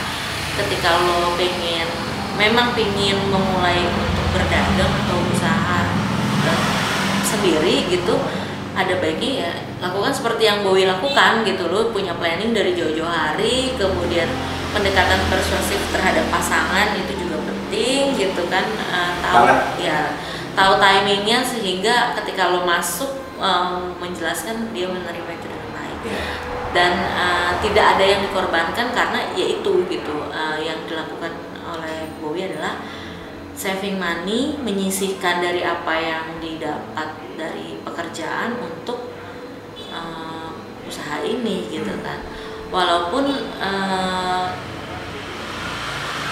ketika 0.53 1.01
lo 1.01 1.33
pengen 1.33 1.89
memang 2.37 2.77
pengen 2.77 3.17
memulai 3.29 3.81
untuk 3.89 4.25
berdagang 4.37 4.93
atau 5.05 5.17
usaha 5.33 5.73
sendiri 7.33 7.89
gitu 7.89 8.15
ada 8.73 8.93
baiknya 9.03 9.31
ya 9.43 9.51
lakukan 9.83 10.15
seperti 10.15 10.47
yang 10.47 10.63
Bowie 10.63 10.87
lakukan 10.87 11.43
gitu 11.43 11.67
lo 11.67 11.91
punya 11.91 12.15
planning 12.15 12.55
dari 12.55 12.71
jauh-jauh 12.71 13.09
hari 13.09 13.75
kemudian 13.75 14.29
pendekatan 14.73 15.21
persuasif 15.29 15.79
terhadap 15.89 16.25
pasangan 16.27 16.97
itu 16.97 17.13
juga 17.15 17.37
penting 17.45 18.17
gitu 18.17 18.43
kan 18.49 18.65
Eh, 18.65 19.11
tahu 19.21 19.45
Banget. 19.45 19.59
ya 19.79 19.99
tahu 20.53 20.73
timingnya 20.77 21.39
sehingga 21.41 21.95
ketika 22.13 22.49
lo 22.49 22.61
masuk 22.63 23.09
em, 23.37 23.93
menjelaskan 23.97 24.69
dia 24.69 24.85
menerima 24.85 25.31
itu 25.31 25.47
dengan 25.47 25.69
baik 25.71 25.99
Ya. 26.03 26.21
dan 26.73 26.91
eh, 26.99 27.51
tidak 27.61 27.85
ada 27.97 28.05
yang 28.05 28.21
dikorbankan 28.21 28.87
karena 28.91 29.19
ya 29.33 29.45
itu 29.47 29.73
gitu 29.87 30.15
eh, 30.29 30.57
yang 30.61 30.83
dilakukan 30.85 31.33
oleh 31.63 32.11
Bowie 32.19 32.49
adalah 32.49 32.77
saving 33.53 33.97
money 33.97 34.57
menyisihkan 34.59 35.39
dari 35.39 35.61
apa 35.61 35.93
yang 35.95 36.25
didapat 36.37 37.09
dari 37.33 37.77
pekerjaan 37.81 38.57
untuk 38.59 39.09
eh, 39.79 40.49
usaha 40.83 41.17
ini 41.23 41.71
gitu 41.71 41.93
kan 42.03 42.19
walaupun 42.73 43.25
eh, 43.61 44.45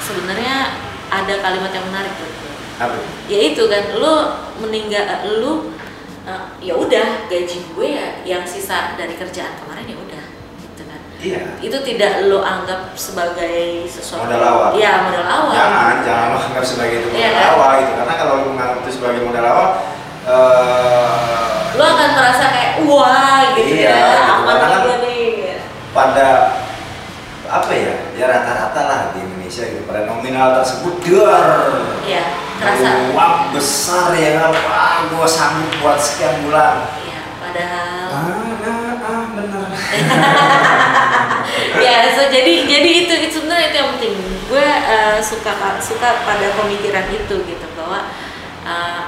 sebenarnya 0.01 0.55
ada 1.07 1.33
kalimat 1.39 1.71
yang 1.71 1.85
menarik 1.87 2.13
tuh 2.17 2.29
Apa? 2.81 2.97
ya 3.29 3.39
itu 3.45 3.63
kan 3.67 3.83
lu 3.93 4.15
meninggal 4.59 5.05
lu 5.37 5.69
eh, 6.25 6.45
ya 6.59 6.73
udah 6.73 7.29
gaji 7.29 7.59
gue 7.69 7.87
ya 7.87 8.07
yang 8.25 8.43
sisa 8.43 8.97
dari 8.97 9.13
kerjaan 9.13 9.53
kemarin 9.61 9.85
ya 9.85 9.97
udah 9.97 10.23
gitu 10.59 10.83
kan 10.85 10.99
Iya. 11.21 11.41
itu 11.61 11.77
tidak 11.85 12.25
lo 12.25 12.41
anggap 12.41 12.97
sebagai 12.97 13.85
sesuatu 13.85 14.25
Modal 14.25 14.41
awal. 14.41 14.69
ya 14.73 15.05
modal 15.05 15.21
awal 15.23 15.53
Jangan, 15.53 15.95
jangan 16.01 16.25
lo 16.27 16.39
anggap 16.41 16.65
sebagai 16.65 16.95
itu 16.97 17.07
modal 17.07 17.21
Iya 17.21 17.29
kan? 17.31 17.45
awal 17.53 17.69
gitu. 17.77 17.91
Karena 17.93 18.13
kalau 18.17 18.33
lo 18.33 18.45
menganggap 18.49 18.77
itu 18.81 18.89
sebagai 18.91 19.21
modal 19.21 19.45
awal, 19.45 19.67
eh, 20.25 21.61
lo 21.71 21.83
akan 21.85 22.09
merasa 22.11 22.45
kayak 22.49 22.71
wah 22.83 23.37
gitu 23.53 23.73
Iya, 23.77 23.85
ya 23.85 23.93
gitu. 23.93 24.41
Karena 24.49 24.65
kan- 24.81 24.83
pada 25.91 26.27
apa 27.47 27.71
ya? 27.71 27.93
Ya 28.15 28.25
rata-rata 28.27 28.81
lah 28.87 28.99
di 29.11 29.19
Indonesia 29.21 29.63
gitu. 29.65 29.83
Pada 29.83 30.07
nominal 30.07 30.61
tersebut 30.61 30.93
dar. 31.03 31.83
ya 32.07 32.23
kerasa 32.61 33.09
Uang 33.11 33.51
besar 33.51 34.13
ya. 34.13 34.47
Wah, 34.47 35.09
gua 35.09 35.27
sanggup 35.27 35.71
buat 35.81 35.97
sekian 35.97 36.45
bulan. 36.45 36.85
ya 37.03 37.19
padahal 37.41 37.99
Ah, 38.11 38.51
ah, 38.67 39.07
ah 39.07 39.23
bener. 39.33 39.65
ya 41.85 42.11
so 42.13 42.27
jadi 42.27 42.53
jadi 42.67 42.89
itu 43.07 43.13
itu 43.27 43.35
sebenarnya 43.39 43.71
itu 43.71 43.77
yang 43.79 43.89
penting 43.97 44.13
gue 44.47 44.67
eh, 44.67 45.17
suka 45.23 45.51
suka 45.79 46.09
pada 46.27 46.47
pemikiran 46.59 47.07
itu 47.09 47.35
gitu 47.47 47.67
bahwa 47.73 48.11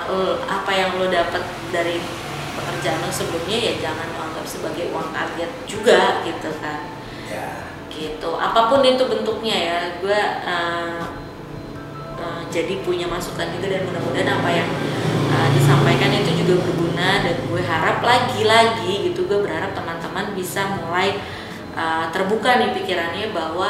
lo- 0.09 0.39
apa 0.47 0.71
yang 0.71 0.95
lo 0.97 1.05
dapat 1.07 1.43
dari 1.69 1.99
pekerjaan 2.63 2.99
lo 2.99 3.09
sebelumnya 3.09 3.57
ya 3.59 3.73
jangan 3.79 4.07
lo 4.09 4.19
anggap 4.23 4.45
sebagai 4.45 4.89
uang 4.89 5.11
target 5.11 5.49
juga 5.63 6.23
gitu 6.23 6.49
kan 6.57 6.81
Ya. 7.23 7.49
gitu 7.89 8.37
apa 8.37 8.67
pun 8.67 8.79
itu 8.81 9.03
bentuknya 9.03 9.55
ya 9.57 9.79
gue 9.97 10.19
eh, 10.45 11.01
eh, 12.15 12.41
jadi 12.47 12.73
punya 12.81 13.05
masukan 13.05 13.47
juga 13.51 13.67
dan 13.67 13.83
mudah-mudahan 13.83 14.29
apa 14.33 14.49
yang 14.49 14.69
eh, 15.29 15.47
disampaikan 15.51 16.13
itu 16.13 16.31
juga 16.39 16.61
berguna 16.61 17.21
dan 17.21 17.35
gue 17.41 17.61
harap 17.61 17.99
lagi-lagi 17.99 19.09
gitu 19.09 19.25
gue 19.25 19.39
berharap 19.41 19.73
teman-teman 19.73 20.31
bisa 20.33 20.61
mulai 20.77 21.17
eh, 21.73 22.05
terbuka 22.11 22.61
nih 22.61 22.75
pikirannya 22.75 23.33
bahwa 23.33 23.69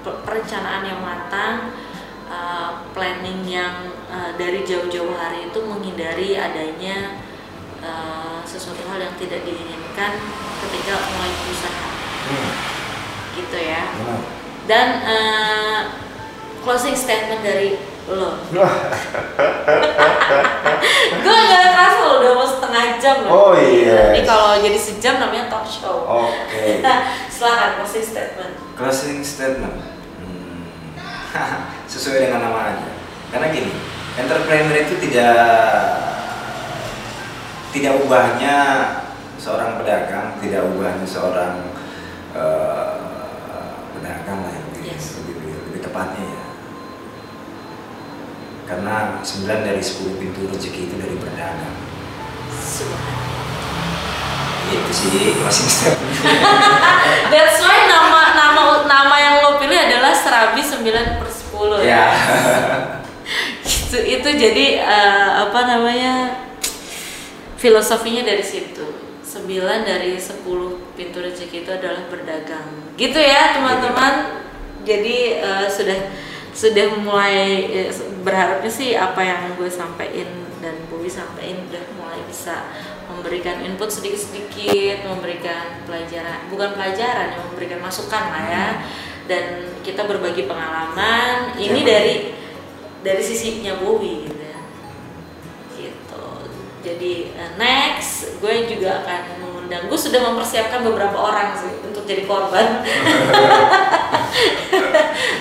pe- 0.00 0.20
perencanaan 0.24 0.82
yang 0.86 1.00
matang 1.02 1.76
eh, 2.26 2.70
planning 2.90 3.42
yang 3.42 3.74
eh, 4.06 4.30
dari 4.34 4.62
jauh-jauh 4.62 5.14
hari 5.14 5.46
itu 5.46 5.58
menghindari 5.60 6.34
adanya 6.34 7.22
eh, 7.78 8.38
sesuatu 8.42 8.82
hal 8.86 8.98
yang 9.00 9.14
tidak 9.16 9.42
diinginkan 9.42 10.12
ketika 10.60 10.94
mulai 11.08 11.32
usaha 11.46 11.86
Hmm, 12.26 12.50
gitu 13.32 13.54
ya 13.54 13.86
benar. 13.94 14.18
dan 14.66 14.86
eh, 15.06 15.80
closing 16.60 16.92
statement 16.92 17.38
dari 17.40 17.78
lo 18.06 18.34
gue 21.22 21.36
gak 21.46 21.62
kerasa 21.66 22.00
lo 22.02 22.14
udah 22.18 22.32
mau 22.34 22.46
setengah 22.46 22.84
jam 22.98 23.16
loh 23.26 23.30
Oh, 23.30 23.52
iya. 23.54 24.10
ini 24.10 24.22
kalau 24.22 24.58
jadi 24.58 24.74
sejam 24.74 25.18
namanya 25.18 25.46
talk 25.46 25.66
show 25.66 26.02
Oke. 26.06 26.82
silakan 27.32 27.70
closing 27.78 28.02
statement 28.04 28.54
Closing 28.76 29.24
statement. 29.24 29.95
Sesuai 31.92 32.28
dengan 32.28 32.50
namanya. 32.50 32.88
Karena 33.30 33.46
gini, 33.50 33.72
entrepreneur 34.16 34.76
itu 34.80 34.94
tidak 35.08 35.36
tidak 37.70 37.92
ubahnya 38.00 38.56
seorang 39.36 39.76
pedagang, 39.76 40.40
tidak 40.40 40.64
ubahnya 40.72 41.04
seorang 41.04 41.54
eh, 42.32 42.96
pedagang 43.92 44.38
lah 44.42 44.52
yang 44.56 44.66
lebih, 44.72 44.82
Yes. 44.96 45.20
lebih, 45.20 45.34
lebih, 45.36 45.52
lebih 45.68 45.80
tepatnya 45.84 46.24
ya. 46.24 46.44
Karena 48.66 49.22
9 49.22 49.46
dari 49.62 49.78
10 49.78 50.18
pintu 50.18 50.48
rezeki 50.50 50.80
itu 50.90 50.94
dari 50.98 51.14
berdagang. 51.20 51.76
Subhanallah. 52.50 53.24
Itu 54.66 54.90
sih 54.90 55.38
closing 55.38 55.70
statement. 55.76 56.18
That's 57.30 57.62
why 57.62 57.86
nama 57.86 58.34
nama 58.34 58.62
nama 58.82 59.14
yang 59.14 59.34
lo 59.38 59.62
pilih 59.62 59.78
adalah 59.78 60.10
Serabi 60.10 60.58
9 60.58 61.22
per 61.66 61.82
10 61.82 61.90
ya. 61.90 62.04
itu 63.66 63.98
itu 63.98 64.28
jadi 64.28 64.66
eh, 64.82 65.30
apa 65.46 65.60
namanya 65.66 66.14
filosofinya 67.58 68.22
dari 68.26 68.44
situ. 68.44 68.86
9 69.26 69.52
dari 69.84 70.16
10 70.16 70.46
pintu 70.96 71.18
rezeki 71.20 71.66
itu 71.66 71.70
adalah 71.70 72.08
berdagang. 72.08 72.94
Gitu 72.96 73.18
ya 73.18 73.58
teman-teman. 73.58 74.44
Jadi 74.86 75.42
eh, 75.42 75.66
sudah 75.66 75.98
sudah 76.56 76.86
mulai 77.04 77.68
eh, 77.68 77.90
berharapnya 78.24 78.72
sih 78.72 78.96
apa 78.96 79.20
yang 79.20 79.52
gue 79.60 79.68
sampaikan 79.68 80.46
dan 80.64 80.72
Bowie 80.88 81.12
sampaikan 81.12 81.68
udah 81.68 81.84
mulai 82.00 82.20
bisa 82.24 82.72
memberikan 83.06 83.62
input 83.62 83.92
sedikit-sedikit 83.92 85.06
memberikan 85.06 85.84
pelajaran 85.86 86.48
bukan 86.50 86.74
pelajaran 86.74 87.38
yang 87.38 87.42
memberikan 87.52 87.80
masukan 87.84 88.24
lah 88.32 88.44
ya 88.50 88.66
dan 89.26 89.70
kita 89.82 90.06
berbagi 90.06 90.46
pengalaman. 90.46 91.54
Ini 91.58 91.80
Ya. 91.82 91.86
dari 91.86 92.14
dari 93.06 93.22
sisinya 93.22 93.78
Bowie 93.78 94.26
gitu 94.26 94.42
ya. 94.42 94.60
Gitu. 95.78 96.24
Jadi 96.82 97.12
eh, 97.34 97.50
next 97.58 98.42
gue 98.42 98.54
juga 98.66 99.02
akan 99.06 99.42
mengundang. 99.42 99.86
Gue 99.86 99.98
sudah 99.98 100.22
mempersiapkan 100.22 100.82
beberapa 100.82 101.18
orang 101.18 101.54
sih 101.54 101.70
untuk 101.86 102.02
jadi 102.06 102.26
korban. 102.26 102.82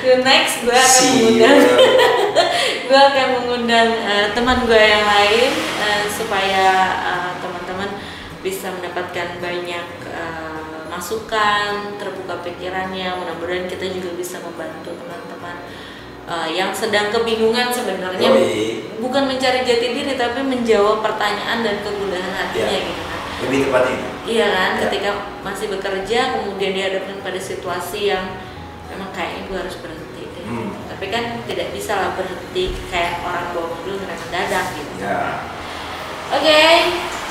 The 0.06 0.22
next 0.28 0.62
gue 0.66 0.74
akan 0.74 0.90
See 0.94 1.42
mengundang. 1.42 1.60
Gue 2.86 3.02
akan 3.02 3.28
mengundang 3.42 3.90
eh, 3.98 4.28
teman 4.38 4.62
gue 4.70 4.78
yang 4.78 5.06
lain 5.10 5.52
eh, 5.58 6.06
supaya 6.06 6.66
eh, 7.02 7.32
teman-teman 7.42 7.90
bisa 8.46 8.70
mendapatkan 8.70 9.42
banyak 9.42 9.86
eh, 10.06 10.55
masukan 10.96 12.00
terbuka 12.00 12.40
pikirannya 12.40 13.20
mudah-mudahan 13.20 13.68
kita 13.68 13.92
juga 13.92 14.16
bisa 14.16 14.40
membantu 14.40 14.96
teman-teman 14.96 15.56
uh, 16.24 16.48
yang 16.48 16.72
sedang 16.72 17.12
kebingungan 17.12 17.68
sebenarnya. 17.70 18.32
Bukan 18.98 19.24
mencari 19.28 19.68
jati 19.68 19.88
diri 19.92 20.16
tapi 20.16 20.40
menjawab 20.42 21.04
pertanyaan 21.04 21.62
dan 21.62 21.84
kegundahan 21.84 22.32
hatinya 22.32 22.72
Iya. 22.72 22.88
gitu 22.88 23.04
kan. 23.04 23.20
Lebih 23.44 23.60
tepatnya 23.68 23.98
iya 24.26 24.46
kan 24.50 24.72
Ya. 24.74 24.82
ketika 24.88 25.10
masih 25.44 25.68
bekerja 25.70 26.20
kemudian 26.34 26.72
dihadapkan 26.74 27.20
pada 27.22 27.38
situasi 27.38 28.10
yang 28.10 28.26
memang 28.90 29.12
kayaknya 29.12 29.46
gue 29.46 29.58
harus 29.60 29.78
berhenti 29.84 30.24
deh 30.34 30.44
Hmm. 30.48 30.72
tapi 30.90 31.06
kan 31.14 31.24
tidak 31.46 31.70
bisa 31.70 31.94
lah 31.94 32.10
berhenti 32.16 32.74
kayak 32.90 33.22
orang 33.22 33.52
bawa 33.54 33.68
mobil 33.70 34.00
ngerem 34.00 34.18
mendadak 34.18 34.66
gitu. 34.74 34.94
Ya. 34.98 35.44
Oke, 36.34 36.58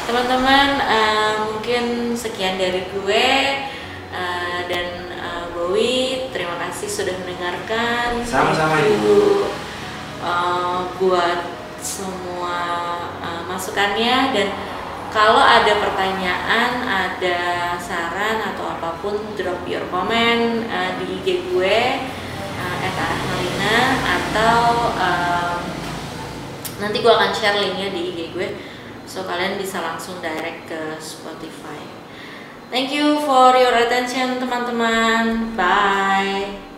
teman-teman, 0.04 0.68
eh, 0.80 1.34
mungkin 1.48 1.84
sekian 2.14 2.60
dari 2.60 2.84
gue 2.92 3.28
eh, 4.12 4.60
dan 4.68 4.86
eh, 5.10 5.44
Bowie. 5.54 6.28
Terima 6.30 6.56
kasih 6.68 6.88
sudah 6.88 7.14
mendengarkan. 7.24 8.20
Sama-sama, 8.24 8.80
Ibu. 8.80 9.48
eh, 10.24 10.78
buat 11.00 11.40
semua 11.80 12.58
eh, 13.20 13.42
masukannya 13.48 14.32
dan 14.32 14.48
kalau 15.14 15.38
ada 15.38 15.78
pertanyaan, 15.78 16.70
ada 16.82 17.38
saran 17.78 18.42
atau 18.50 18.66
apa 18.66 18.98
pun, 18.98 19.14
drop 19.38 19.62
your 19.64 19.86
comment 19.88 20.66
eh, 20.66 20.90
di 20.98 21.22
IG 21.22 21.54
gue 21.54 21.78
@arahmalina 22.84 23.78
atau 24.02 24.58
em, 24.98 25.60
nanti 26.82 26.98
gue 26.98 27.12
akan 27.12 27.30
share 27.30 27.62
linknya 27.62 27.94
di 27.94 28.00
IG 28.10 28.20
gue 28.34 28.48
so 29.14 29.22
kalian 29.22 29.54
bisa 29.54 29.78
langsung 29.78 30.18
direct 30.18 30.66
ke 30.66 30.98
Spotify. 30.98 31.78
Thank 32.74 32.90
you 32.90 33.22
for 33.22 33.54
your 33.54 33.70
attention 33.86 34.42
teman-teman. 34.42 35.54
Bye 35.54 36.73